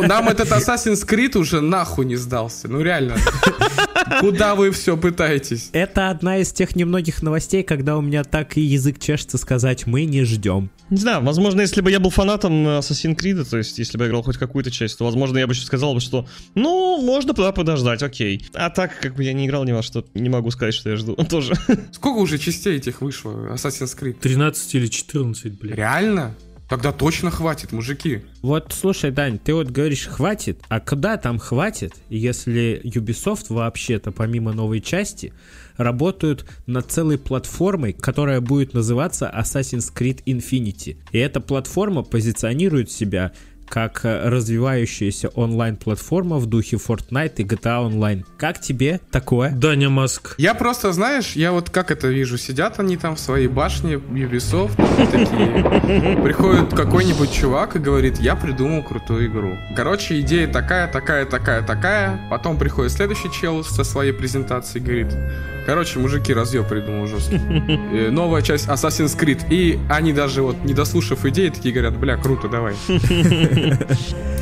[0.00, 2.68] Нам этот Assassin's Creed уже нахуй не сдался.
[2.68, 3.16] Ну реально.
[4.20, 5.70] Куда вы все пытаетесь?
[5.72, 10.04] Это одна из тех немногих новостей, когда у меня так и язык чешется сказать «мы
[10.04, 10.70] не ждем».
[10.90, 14.08] Не знаю, возможно, если бы я был фанатом Assassin's Creed, то есть если бы я
[14.08, 17.52] играл хоть какую-то часть, то, возможно, я бы сейчас сказал бы, что ну, можно туда
[17.52, 18.46] подождать, окей.
[18.54, 20.96] А так, как бы я не играл ни во что, не могу сказать, что я
[20.96, 21.54] жду тоже.
[21.92, 24.18] Сколько уже частей этих вышло Assassin's Creed?
[24.20, 25.74] 13 или 14, блин.
[25.74, 26.34] Реально?
[26.68, 28.22] Тогда точно хватит, мужики.
[28.42, 34.52] Вот слушай, Дань, ты вот говоришь хватит, а когда там хватит, если Ubisoft вообще-то помимо
[34.52, 35.32] новой части
[35.76, 40.96] работают над целой платформой, которая будет называться Assassin's Creed Infinity.
[41.12, 43.32] И эта платформа позиционирует себя
[43.68, 48.24] как э, развивающаяся онлайн-платформа в духе Fortnite и GTA Online.
[48.38, 49.50] Как тебе такое?
[49.50, 50.34] Даня Маск.
[50.38, 54.76] Я просто, знаешь, я вот как это вижу, сидят они там в своей башне Ubisoft,
[55.10, 59.56] такие, приходит какой-нибудь чувак и говорит, я придумал крутую игру.
[59.76, 65.14] Короче, идея такая, такая, такая, такая, потом приходит следующий чел со своей презентацией и говорит,
[65.66, 67.40] Короче, мужики, разъеб придумал жесткий.
[67.96, 69.42] Э, новая часть Assassin's Creed.
[69.50, 72.74] И они даже вот, не дослушав идеи, такие говорят, бля, круто, давай.
[73.56, 74.35] 呵呵呵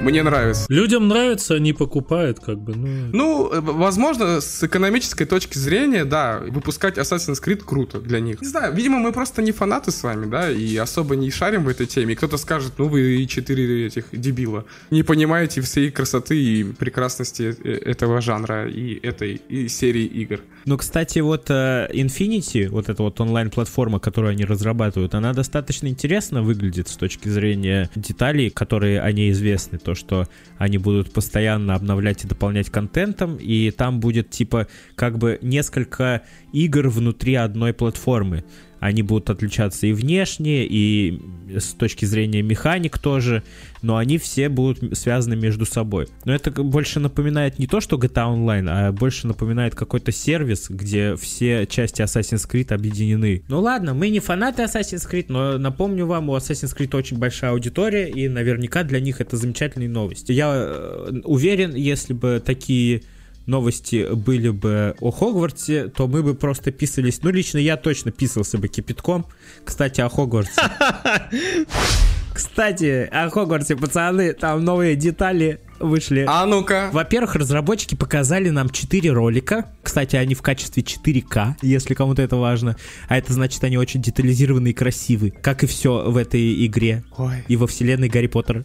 [0.00, 0.64] Мне нравится.
[0.70, 2.74] Людям нравится, они покупают, как бы.
[2.74, 8.40] Ну, ну э, возможно, с экономической точки зрения, да, выпускать Assassin's Creed круто для них.
[8.40, 11.68] Не знаю, видимо, мы просто не фанаты с вами, да, и особо не шарим в
[11.68, 12.16] этой теме.
[12.16, 14.64] кто-то скажет, ну вы четыре этих дебила.
[14.90, 20.40] Не понимаете всей красоты и прекрасности э, этого жанра и этой и серии игр.
[20.64, 26.42] Ну, кстати, вот uh, Infinity, вот эта вот онлайн-платформа, которую они разрабатывают, она достаточно интересно
[26.42, 29.78] выглядит с точки зрения деталей, которые о ней известны.
[29.90, 35.40] То, что они будут постоянно обновлять и дополнять контентом, и там будет типа как бы
[35.42, 36.22] несколько
[36.52, 38.44] игр внутри одной платформы.
[38.80, 41.20] Они будут отличаться и внешне, и
[41.54, 43.42] с точки зрения механик тоже,
[43.82, 46.08] но они все будут связаны между собой.
[46.24, 51.14] Но это больше напоминает не то, что GTA Online, а больше напоминает какой-то сервис, где
[51.16, 53.42] все части Assassin's Creed объединены.
[53.48, 57.50] Ну ладно, мы не фанаты Assassin's Creed, но напомню вам, у Assassin's Creed очень большая
[57.50, 60.32] аудитория, и наверняка для них это замечательные новости.
[60.32, 63.02] Я э, уверен, если бы такие
[63.50, 67.22] новости были бы о Хогвартсе, то мы бы просто писались.
[67.22, 69.26] Ну, лично я точно писался бы кипятком.
[69.64, 70.62] Кстати, о Хогвартсе.
[72.32, 76.24] Кстати, о Хогвартсе, пацаны, там новые детали вышли.
[76.28, 76.90] А ну-ка.
[76.92, 79.66] Во-первых, разработчики показали нам 4 ролика.
[79.82, 82.76] Кстати, они в качестве 4К, если кому-то это важно.
[83.08, 85.30] А это значит, они очень детализированы и красивы.
[85.30, 87.04] Как и все в этой игре.
[87.16, 87.44] Ой.
[87.48, 88.64] И во вселенной Гарри Поттера.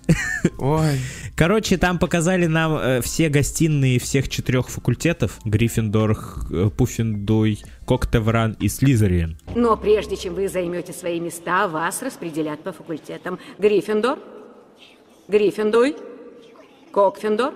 [0.59, 0.99] Ой.
[1.35, 5.39] Короче, там показали нам э, все гостиные всех четырех факультетов.
[5.45, 6.17] Гриффиндор,
[6.51, 9.37] э, Пуффиндуй, Коктевран и Слизерин.
[9.55, 13.39] Но прежде чем вы займете свои места, вас распределят по факультетам.
[13.59, 14.19] Гриффиндор,
[15.27, 15.95] Гриффиндуй,
[16.95, 17.53] Кокфиндор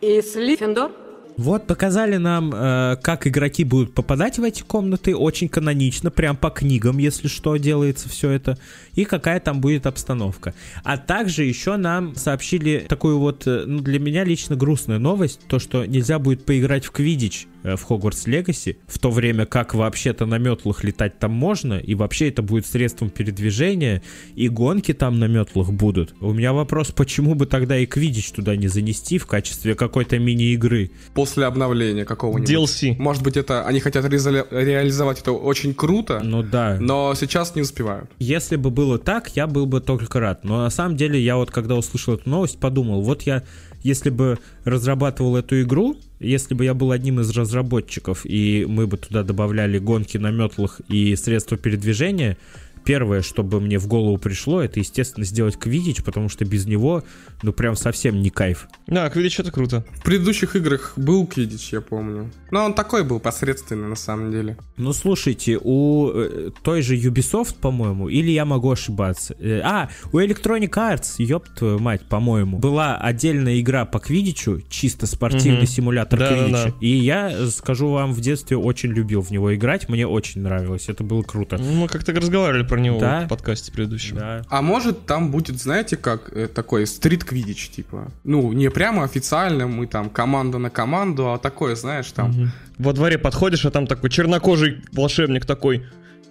[0.00, 0.90] и Слиффиндор.
[1.36, 6.48] Вот показали нам, э, как игроки будут попадать в эти комнаты, очень канонично, прям по
[6.48, 8.56] книгам, если что, делается все это,
[8.94, 10.54] и какая там будет обстановка.
[10.82, 15.58] А также еще нам сообщили такую вот, э, ну, для меня лично грустную новость, то,
[15.58, 20.38] что нельзя будет поиграть в Квидич в Хогвартс Легаси, в то время как вообще-то на
[20.38, 24.02] метлах летать там можно, и вообще это будет средством передвижения,
[24.34, 26.14] и гонки там на метлах будут.
[26.20, 30.90] У меня вопрос, почему бы тогда и Квидич туда не занести в качестве какой-то мини-игры?
[31.14, 32.50] После обновления какого-нибудь.
[32.50, 32.96] DLC.
[32.98, 36.76] Может быть, это они хотят ре- реализовать это очень круто, ну да.
[36.80, 38.10] но сейчас не успевают.
[38.18, 40.44] Если бы было так, я был бы только рад.
[40.44, 43.42] Но на самом деле я вот когда услышал эту новость, подумал, вот я
[43.84, 48.96] если бы разрабатывал эту игру, если бы я был одним из разработчиков, и мы бы
[48.96, 52.36] туда добавляли гонки на метлах и средства передвижения,
[52.84, 57.02] первое, что бы мне в голову пришло, это, естественно, сделать квидич, потому что без него,
[57.42, 58.68] ну, прям совсем не кайф.
[58.86, 59.84] Да, Квидич это круто.
[59.94, 62.30] В предыдущих играх был Квидич, я помню.
[62.50, 64.56] Но он такой был посредственный на самом деле.
[64.76, 69.34] Ну, слушайте, у э, той же Ubisoft, по-моему, или я могу ошибаться.
[69.38, 75.06] Э, а, у Electronic Arts, ёб твою мать, по-моему, была отдельная игра по квидичу, чисто
[75.06, 75.66] спортивный Мгм.
[75.66, 76.44] симулятор Да-да-да.
[76.64, 76.74] квидича.
[76.80, 80.88] И я, э, скажу вам, в детстве очень любил в него играть, мне очень нравилось,
[80.88, 81.56] это было круто.
[81.58, 83.22] Ну, Мы как-то разговаривали про него Да.
[83.24, 84.16] в подкасте предыдущем.
[84.16, 84.42] Да.
[84.48, 88.10] А может там будет, знаете, как э, такой стрит квидич, типа.
[88.24, 92.50] Ну, не прямо официально, мы там команда на команду, а такое, знаешь, там.
[92.78, 95.84] Во дворе подходишь, а там такой чернокожий волшебник такой.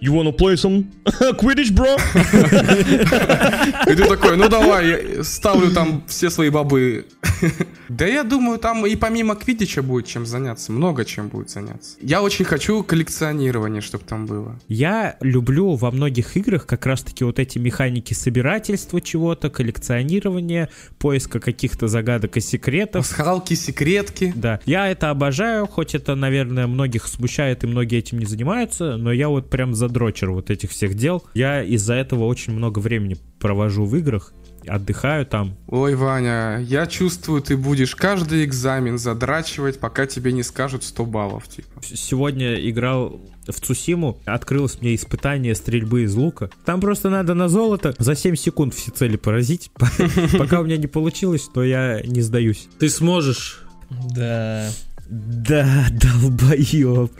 [0.04, 1.96] You wanna play some Quidditch, bro?
[3.90, 7.06] И ты такой, ну давай, я ставлю там все свои бобы.
[7.90, 11.98] Да я думаю, там и помимо квидича будет чем заняться, много чем будет заняться.
[12.02, 14.60] Я очень хочу коллекционирование, чтобы там было.
[14.68, 21.88] Я люблю во многих играх как раз-таки вот эти механики собирательства чего-то, коллекционирования, поиска каких-то
[21.88, 23.08] загадок и секретов.
[23.08, 24.34] Пасхалки, секретки.
[24.36, 29.12] Да, я это обожаю, хоть это, наверное, многих смущает и многие этим не занимаются, но
[29.12, 31.24] я вот прям задрочер вот этих всех дел.
[31.36, 34.34] Я из-за этого очень много времени провожу в играх,
[34.66, 35.56] отдыхаю там.
[35.68, 41.48] Ой, Ваня, я чувствую, ты будешь каждый экзамен задрачивать, пока тебе не скажут 100 баллов,
[41.48, 41.82] типа.
[41.84, 46.50] Сегодня играл в Цусиму, открылось мне испытание стрельбы из лука.
[46.66, 49.70] Там просто надо на золото за 7 секунд все цели поразить.
[50.40, 52.68] Пока у меня не получилось, то я не сдаюсь.
[52.80, 53.60] Ты сможешь.
[54.16, 54.70] Да.
[55.10, 57.12] Да, долбоеб.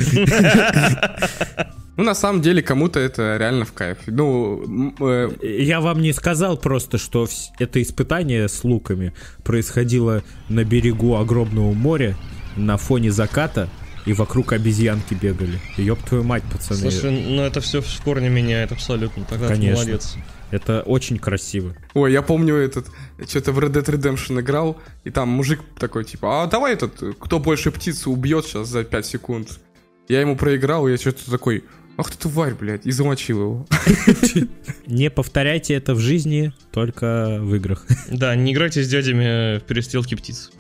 [1.96, 4.00] Ну, на самом деле, кому-то это реально в кайф.
[4.08, 7.28] Ну, э, Я вам не сказал просто, что
[7.60, 9.14] это испытание с луками
[9.44, 12.16] происходило на берегу огромного моря,
[12.56, 13.70] на фоне заката,
[14.08, 15.60] и вокруг обезьянки бегали.
[15.78, 16.80] Ёб твою мать, пацаны.
[16.80, 19.24] Слушай, ну это все в корне меняет абсолютно.
[19.26, 19.76] Тогда ты Конечно.
[19.76, 20.16] молодец.
[20.54, 21.76] Это очень красиво.
[21.96, 22.86] Ой, я помню этот,
[23.28, 27.40] что-то в Red Dead Redemption играл, и там мужик такой, типа, а давай этот, кто
[27.40, 29.60] больше птицу убьет сейчас за 5 секунд.
[30.08, 31.64] Я ему проиграл, и я что-то такой,
[31.98, 33.68] ах ты тварь, блядь, и замочил его.
[34.86, 37.88] Не повторяйте это в жизни, только в играх.
[38.12, 40.52] Да, не играйте с дядями в перестрелки птиц.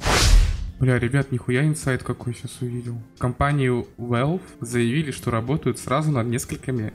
[0.79, 2.99] Бля, ребят, нихуя инсайт какой сейчас увидел.
[3.15, 6.93] В компании Valve заявили, что работают сразу над несколькими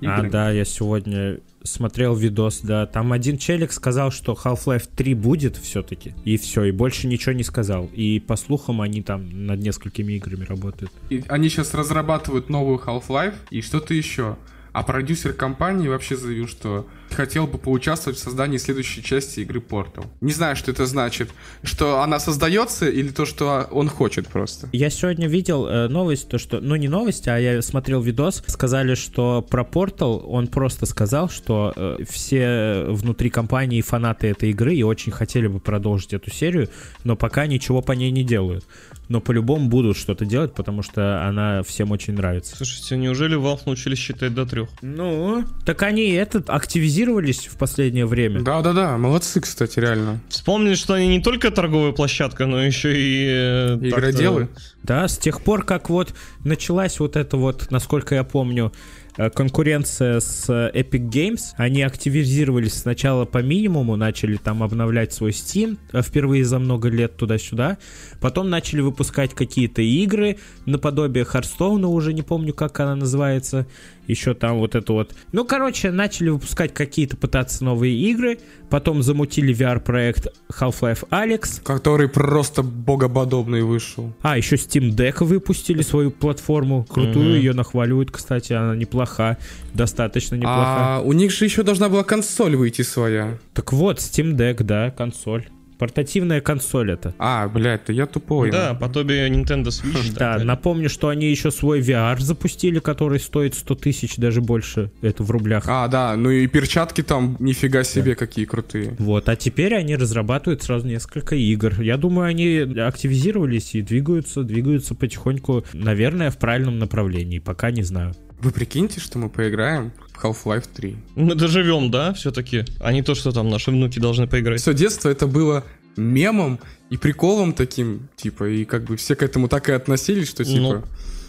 [0.00, 0.30] А, играми.
[0.30, 2.86] да, я сегодня смотрел видос, да.
[2.86, 6.14] Там один челик сказал, что Half-Life 3 будет все-таки.
[6.24, 7.90] И все, и больше ничего не сказал.
[7.92, 10.92] И по слухам они там над несколькими играми работают.
[11.10, 14.36] И они сейчас разрабатывают новую Half-Life и что-то еще.
[14.72, 20.06] А продюсер компании вообще заявил, что хотел бы поучаствовать в создании следующей части игры Portal.
[20.20, 21.30] Не знаю, что это значит.
[21.62, 24.68] Что она создается или то, что он хочет просто.
[24.72, 28.94] Я сегодня видел э, новость, то что, ну не новость, а я смотрел видос, сказали,
[28.94, 34.82] что про Portal он просто сказал, что э, все внутри компании фанаты этой игры и
[34.82, 36.68] очень хотели бы продолжить эту серию,
[37.04, 38.64] но пока ничего по ней не делают.
[39.08, 42.56] Но по-любому будут что-то делать, потому что она всем очень нравится.
[42.56, 44.68] Слушайте, неужели Valve научились считать до трех?
[44.82, 46.50] Ну, так они этот
[46.96, 48.40] активизировались в последнее время.
[48.40, 50.20] Да-да-да, молодцы, кстати, реально.
[50.28, 53.26] Вспомнили, что они не только торговая площадка, но еще и...
[53.28, 54.48] э, Игроделы.
[54.82, 58.72] Да, с тех пор, как вот началась вот эта вот, насколько я помню,
[59.18, 65.30] э, конкуренция с э, Epic Games, они активизировались сначала по минимуму, начали там обновлять свой
[65.32, 67.78] Steam э, впервые за много лет туда-сюда,
[68.20, 73.66] потом начали выпускать какие-то игры наподобие Харстоуна, уже не помню, как она называется,
[74.06, 75.14] еще там вот это вот.
[75.32, 78.38] Ну, короче, начали выпускать какие-то пытаться новые игры,
[78.70, 84.12] потом замутили VR-проект Half-Life Alex, Который просто богоподобный вышел.
[84.22, 86.84] а, еще Steam Deck выпустили свою платформу.
[86.84, 89.38] Крутую, ее нахваливают, кстати, она неплоха.
[89.74, 90.96] Достаточно неплоха.
[90.96, 93.38] А у них же еще должна была консоль выйти своя.
[93.54, 95.48] Так вот, Steam Deck, да, консоль.
[95.78, 97.14] Портативная консоль это.
[97.18, 98.50] А, блядь, да я тупой.
[98.50, 100.12] Да, подобие Nintendo Switch.
[100.14, 104.90] Да, напомню, что они еще свой VR запустили, который стоит 100 тысяч, даже больше.
[105.02, 105.64] Это в рублях.
[105.66, 108.96] А, да, ну и перчатки там нифига себе какие крутые.
[108.98, 111.80] Вот, а теперь они разрабатывают сразу несколько игр.
[111.80, 117.38] Я думаю, они активизировались и двигаются, двигаются потихоньку, наверное, в правильном направлении.
[117.38, 118.14] Пока не знаю.
[118.40, 120.96] Вы прикиньте, что мы поиграем в Half-Life 3.
[121.14, 122.64] Мы доживем, да, все-таки?
[122.80, 124.60] А не то, что там наши внуки должны поиграть.
[124.60, 125.64] Все детство это было
[125.96, 126.58] мемом
[126.90, 130.60] и приколом таким, типа, и как бы все к этому так и относились, что типа...
[130.60, 130.82] Ну,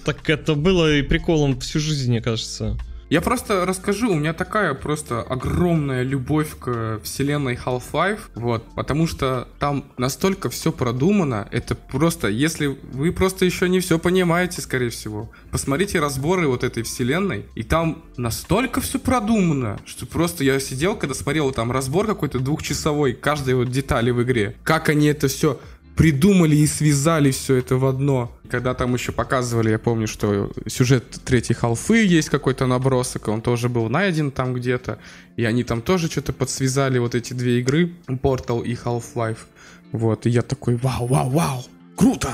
[0.06, 2.78] Так это было и приколом всю жизнь, мне кажется.
[3.10, 9.48] Я просто расскажу, у меня такая просто огромная любовь к вселенной Half-Life, вот, потому что
[9.60, 15.32] там настолько все продумано, это просто, если вы просто еще не все понимаете, скорее всего,
[15.52, 21.16] посмотрите разборы вот этой вселенной, и там настолько все продумано, что просто я сидел, когда
[21.16, 25.62] смотрел там разбор какой-то двухчасовой, каждой вот детали в игре, как они это все
[25.98, 28.32] придумали и связали все это в одно.
[28.50, 33.68] Когда там еще показывали, я помню, что сюжет третьей халфы есть какой-то набросок, он тоже
[33.68, 35.00] был найден там где-то,
[35.36, 39.40] и они там тоже что-то подсвязали вот эти две игры, Portal и Half-Life.
[39.92, 41.64] Вот, и я такой, вау, вау, вау,
[41.96, 42.30] круто!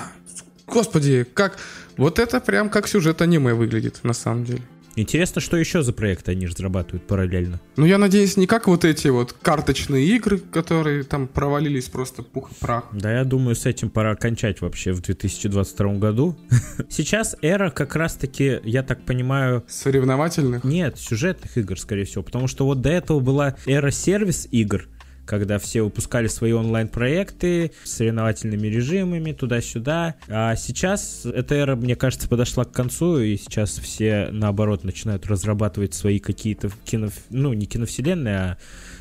[0.68, 1.57] Господи, как...
[1.95, 4.64] Вот это прям как сюжет аниме выглядит, на самом деле.
[4.96, 7.60] Интересно, что еще за проекты они разрабатывают параллельно.
[7.78, 12.52] Ну, я надеюсь, не как вот эти вот карточные игры, которые там провалились просто пух
[12.52, 12.86] и прах.
[12.91, 16.36] Да, я думаю, с этим пора кончать вообще в 2022 году.
[16.89, 19.64] Сейчас эра как раз-таки, я так понимаю...
[19.68, 20.64] Соревновательных?
[20.64, 22.24] Нет, сюжетных игр, скорее всего.
[22.24, 24.88] Потому что вот до этого была эра сервис игр,
[25.26, 30.15] когда все выпускали свои онлайн-проекты с соревновательными режимами туда-сюда.
[30.28, 35.93] А сейчас эта эра, мне кажется, подошла к концу, и сейчас все, наоборот, начинают разрабатывать
[35.93, 37.09] свои какие-то кино...
[37.30, 38.57] Ну, не киновселенные, а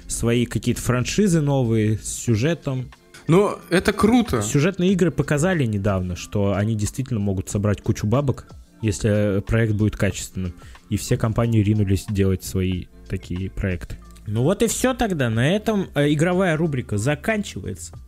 [0.07, 2.91] свои какие-то франшизы новые с сюжетом.
[3.29, 4.43] Ну, это круто.
[4.43, 8.47] Сюжетные игры показали недавно, что они действительно могут собрать кучу бабок,
[8.81, 10.55] если проект будет качественным.
[10.91, 13.97] И все компании ринулись делать свои такие проекты.
[14.27, 15.31] Ну вот и все тогда.
[15.31, 17.99] На этом э, игровая рубрика заканчивается.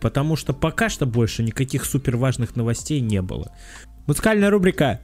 [0.00, 3.52] Потому что пока что больше никаких супер важных новостей не было.
[4.06, 5.00] Музыкальная рубрика.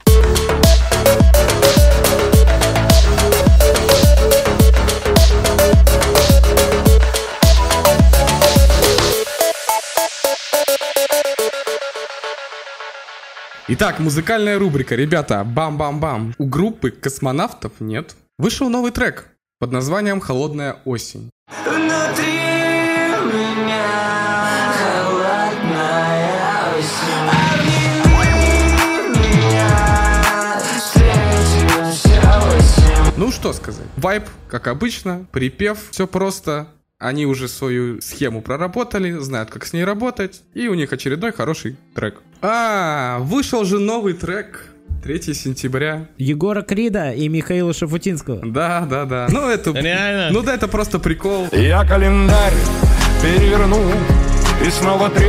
[13.69, 14.95] Итак, музыкальная рубрика.
[14.95, 16.35] Ребята, бам-бам-бам.
[16.37, 18.15] У группы космонавтов нет.
[18.37, 21.29] Вышел новый трек под названием «Холодная осень».
[33.15, 33.87] Ну что сказать.
[33.97, 36.67] Вайп, как обычно, припев, все просто.
[36.99, 41.77] Они уже свою схему проработали, знают, как с ней работать, и у них очередной хороший
[41.95, 42.21] трек.
[42.41, 44.72] А, вышел же новый трек
[45.03, 46.07] 3 сентября.
[46.17, 48.39] Егора Крида и Михаила Шафутинского.
[48.45, 49.27] Да, да, да.
[49.29, 49.71] Ну это...
[49.71, 50.29] Реально?
[50.31, 51.49] Ну да, это просто прикол.
[51.51, 52.53] Я календарь
[53.21, 53.81] переверну
[54.65, 55.25] И снова 3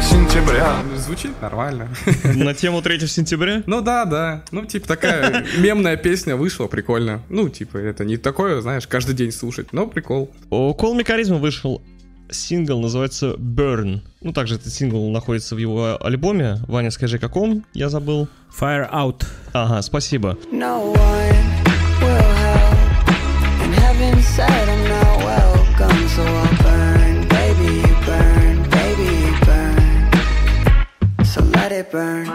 [0.00, 1.88] сентября Звучит нормально.
[2.34, 3.62] На тему 3 сентября?
[3.66, 4.42] Ну да, да.
[4.52, 7.20] Ну, типа, такая мемная песня вышла, прикольно.
[7.28, 10.30] Ну, типа, это не такое, знаешь, каждый день слушать, но прикол.
[10.48, 11.82] У Call Me Charisma вышел
[12.30, 14.00] сингл, называется Burn.
[14.20, 16.58] Ну, также этот сингл находится в его альбоме.
[16.66, 17.64] Ваня, скажи, каком?
[17.74, 18.28] Я забыл.
[18.58, 19.24] Fire Out.
[19.52, 20.36] Ага, спасибо.
[20.52, 21.36] No one
[22.00, 22.78] will help.
[23.62, 31.24] And heaven said I'm not welcome, so I'll burn, baby, you burn, baby, you burn.
[31.24, 32.26] So let it burn.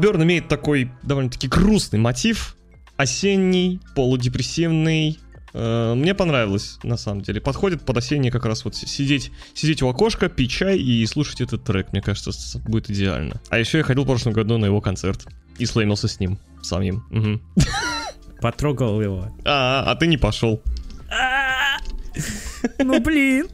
[0.00, 2.54] Burn имеет такой довольно-таки грустный мотив.
[2.96, 5.18] Осенний, полудепрессивный.
[5.54, 7.40] Э, Мне понравилось, на самом деле.
[7.40, 11.64] Подходит под осенний как раз вот сидеть, сидеть у окошка, пить чай и слушать этот
[11.64, 11.92] трек.
[11.92, 13.40] Мне кажется, будет идеально.
[13.48, 15.26] А еще я ходил в прошлом году на его концерт.
[15.58, 16.38] И слеймился с ним.
[16.62, 17.02] Самим.
[18.40, 19.32] Потрогал его.
[19.44, 20.62] А, а ты не пошел.
[22.78, 23.48] Ну блин.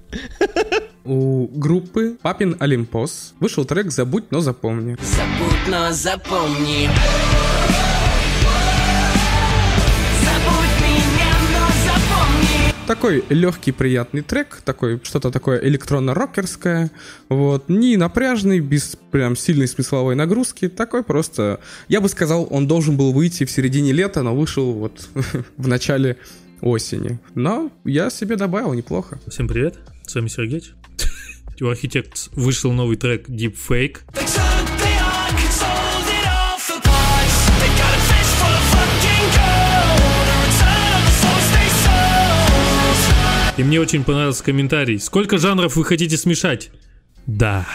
[1.05, 4.97] У группы Папин Олимпос вышел трек «Забудь, но запомни».
[5.03, 6.89] Забудь, но запомни.
[12.87, 16.91] Такой легкий, приятный трек, такой что-то такое электронно-рокерское,
[17.31, 22.99] вот, не напряжный, без прям сильной смысловой нагрузки, такой просто, я бы сказал, он должен
[22.99, 25.09] был выйти в середине лета, но вышел вот
[25.57, 26.19] в начале
[26.61, 27.19] осени.
[27.35, 29.19] Но я себе добавил неплохо.
[29.29, 30.71] Всем привет, с вами Сергей.
[31.61, 34.01] У Architects вышел новый трек Deep Fake.
[43.57, 44.99] И мне очень понравился комментарий.
[44.99, 46.71] Сколько жанров вы хотите смешать?
[47.27, 47.67] Да.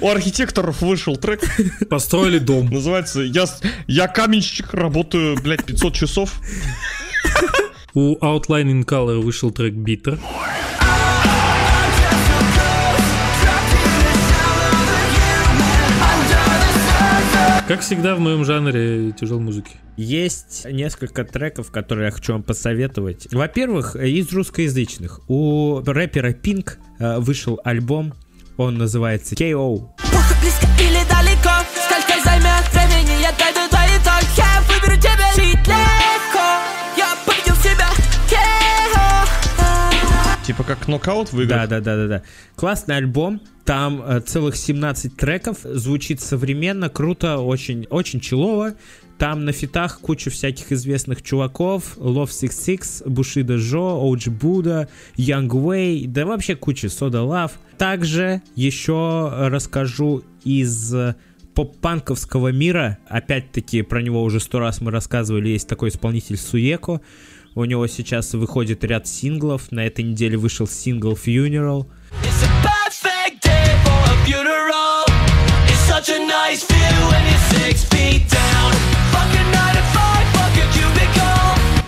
[0.00, 1.40] У архитекторов вышел трек.
[1.88, 2.66] Построили дом.
[2.66, 3.44] Называется «Я,
[3.86, 6.40] я каменщик, работаю, блядь, 500 часов».
[7.94, 10.18] У Outline in Color вышел трек Bitter.
[17.68, 19.81] Как всегда в моем жанре тяжелой музыки.
[19.96, 23.28] Есть несколько треков, которые я хочу вам посоветовать.
[23.32, 25.20] Во-первых, из русскоязычных.
[25.28, 28.14] У рэпера Pink э, вышел альбом.
[28.56, 29.90] Он называется KO.
[40.56, 41.68] Как нокаут в играх.
[41.68, 42.22] Да, да, да, да, да.
[42.56, 43.40] Классный альбом.
[43.64, 45.58] Там э, целых 17 треков.
[45.62, 48.74] Звучит современно, круто, очень, очень челово.
[49.18, 51.96] Там на фитах куча всяких известных чуваков.
[51.96, 57.52] Love 66, Бушида Жо, Оуджи Буда, Young Way, да вообще куча Soda Love.
[57.78, 60.92] Также еще расскажу из
[61.54, 62.98] поп-панковского мира.
[63.08, 65.50] Опять-таки про него уже сто раз мы рассказывали.
[65.50, 67.00] Есть такой исполнитель Суеко.
[67.54, 69.70] У него сейчас выходит ряд синглов.
[69.70, 71.86] На этой неделе вышел сингл Funeral.
[76.28, 76.82] Nice five.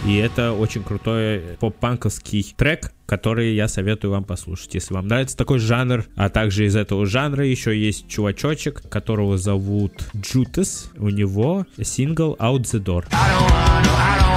[0.07, 5.59] И это очень крутой поп-панковский трек, который я советую вам послушать, если вам нравится такой
[5.59, 6.05] жанр.
[6.15, 10.91] А также из этого жанра еще есть чувачочек, которого зовут Джутас.
[10.97, 13.07] У него сингл Out the Door.
[13.11, 14.34] I don't want no, I don't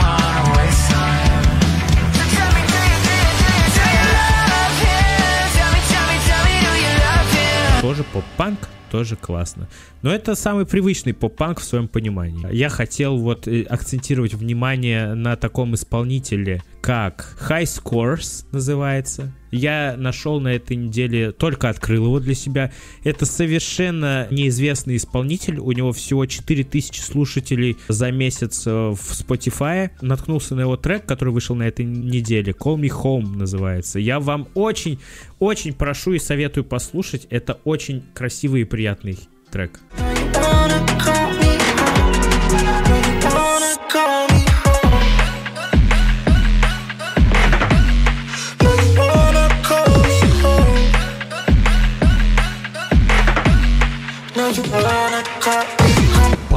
[7.98, 8.60] Тоже поп-панк,
[8.92, 9.68] тоже классно.
[10.04, 12.48] Но это самый привычный поп-панк в своем понимании.
[12.54, 19.34] Я хотел вот э, акцентировать внимание на таком исполнителе, как High Scores называется.
[19.52, 22.72] Я нашел на этой неделе, только открыл его для себя.
[23.04, 25.60] Это совершенно неизвестный исполнитель.
[25.60, 29.90] У него всего 4000 слушателей за месяц э, в Spotify.
[30.00, 32.54] Наткнулся на его трек, который вышел на этой неделе.
[32.54, 34.00] Call Me Home называется.
[34.00, 34.98] Я вам очень,
[35.40, 37.28] очень прошу и советую послушать.
[37.30, 39.20] Это очень красивый и приятный
[39.52, 39.82] трек.
[39.98, 40.17] Wanna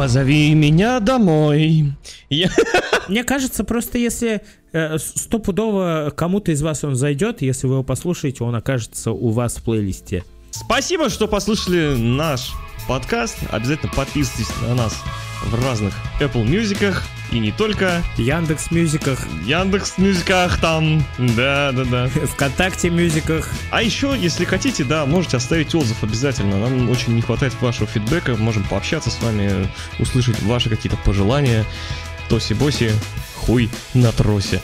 [0.01, 1.93] Позови меня домой.
[2.31, 2.49] Я-
[3.09, 4.41] Мне кажется, просто если
[4.73, 9.57] э, стопудово кому-то из вас он зайдет, если вы его послушаете, он окажется у вас
[9.57, 10.25] в плейлисте.
[10.53, 12.53] Спасибо, что послушали наш
[12.89, 13.37] подкаст.
[13.51, 14.97] Обязательно подписывайтесь на нас
[15.45, 18.03] в разных Apple Мюзиках и не только.
[18.17, 21.05] Яндекс Мюзиках, Яндекс Мюзиках там.
[21.19, 22.09] Да, да, да.
[22.09, 23.51] ВКонтакте Мюзиках.
[23.71, 26.59] А еще, если хотите, да, можете оставить отзыв обязательно.
[26.59, 28.37] Нам очень не хватает вашего фидбэка.
[28.37, 29.69] Можем пообщаться с вами,
[29.99, 31.65] услышать ваши какие-то пожелания.
[32.31, 32.93] Тоси-боси,
[33.35, 34.63] хуй на тросе.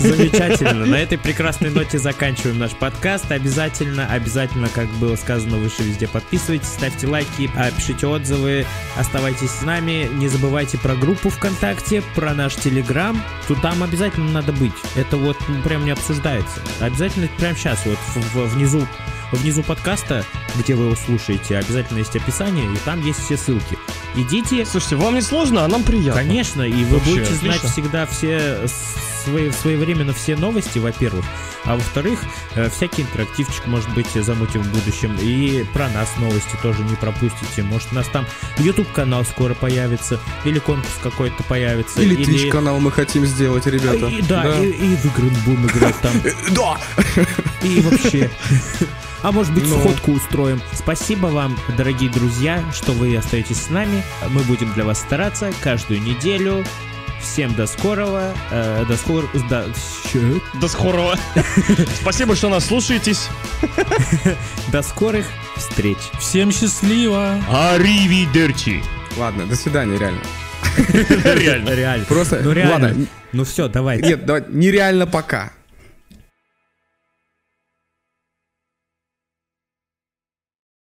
[0.00, 0.84] Замечательно.
[0.84, 3.30] На этой прекрасной ноте заканчиваем наш подкаст.
[3.30, 8.66] Обязательно, обязательно, как было сказано выше, везде подписывайтесь, ставьте лайки, пишите отзывы,
[8.96, 10.10] оставайтесь с нами.
[10.14, 13.22] Не забывайте про группу ВКонтакте, про наш Телеграм.
[13.46, 14.72] Тут там обязательно надо быть.
[14.96, 16.60] Это вот прям не обсуждается.
[16.80, 17.98] Обязательно прямо сейчас, вот
[18.50, 18.84] внизу
[19.32, 20.24] Внизу подкаста,
[20.56, 23.76] где вы его слушаете, обязательно есть описание, и там есть все ссылки.
[24.14, 26.22] Идите, Слушайте, вам не сложно, а нам приятно.
[26.22, 27.68] Конечно, и вы Вообще, будете знать отлично.
[27.70, 28.66] всегда все
[29.24, 31.24] свои, своевременно все новости, во-первых,
[31.64, 32.20] а во-вторых,
[32.54, 37.62] э, всякий интерактивчик, может быть, замутим в будущем, и про нас новости тоже не пропустите.
[37.64, 38.24] Может, у нас там
[38.58, 44.06] YouTube-канал скоро появится, или конкурс какой-то появится, Или Twitch канал мы хотим сделать, ребята.
[44.06, 46.12] И- да, И, и в игры будем играть там.
[46.52, 46.78] Да!
[47.62, 48.30] И вообще.
[49.22, 49.78] А может быть, Ну.
[49.80, 50.60] сходку устроим.
[50.72, 54.02] Спасибо вам, дорогие друзья, что вы остаетесь с нами.
[54.30, 56.64] Мы будем для вас стараться каждую неделю.
[57.20, 58.32] Всем до скорого.
[58.50, 59.28] э, до скорого.
[60.12, 60.20] Чё?
[60.60, 61.18] До скорого.
[62.00, 63.28] Спасибо, что нас слушаетесь.
[64.72, 65.96] до скорых встреч.
[66.20, 67.40] Всем счастливо!
[67.50, 68.82] Аривидерчи.
[69.16, 70.20] Ладно, до свидания, реально.
[71.24, 71.70] Реально.
[71.70, 72.04] Реально.
[72.04, 72.88] Просто, Ну реально.
[72.88, 74.06] ладно, Ну все, давайте.
[74.08, 75.52] нет, давай, нереально пока.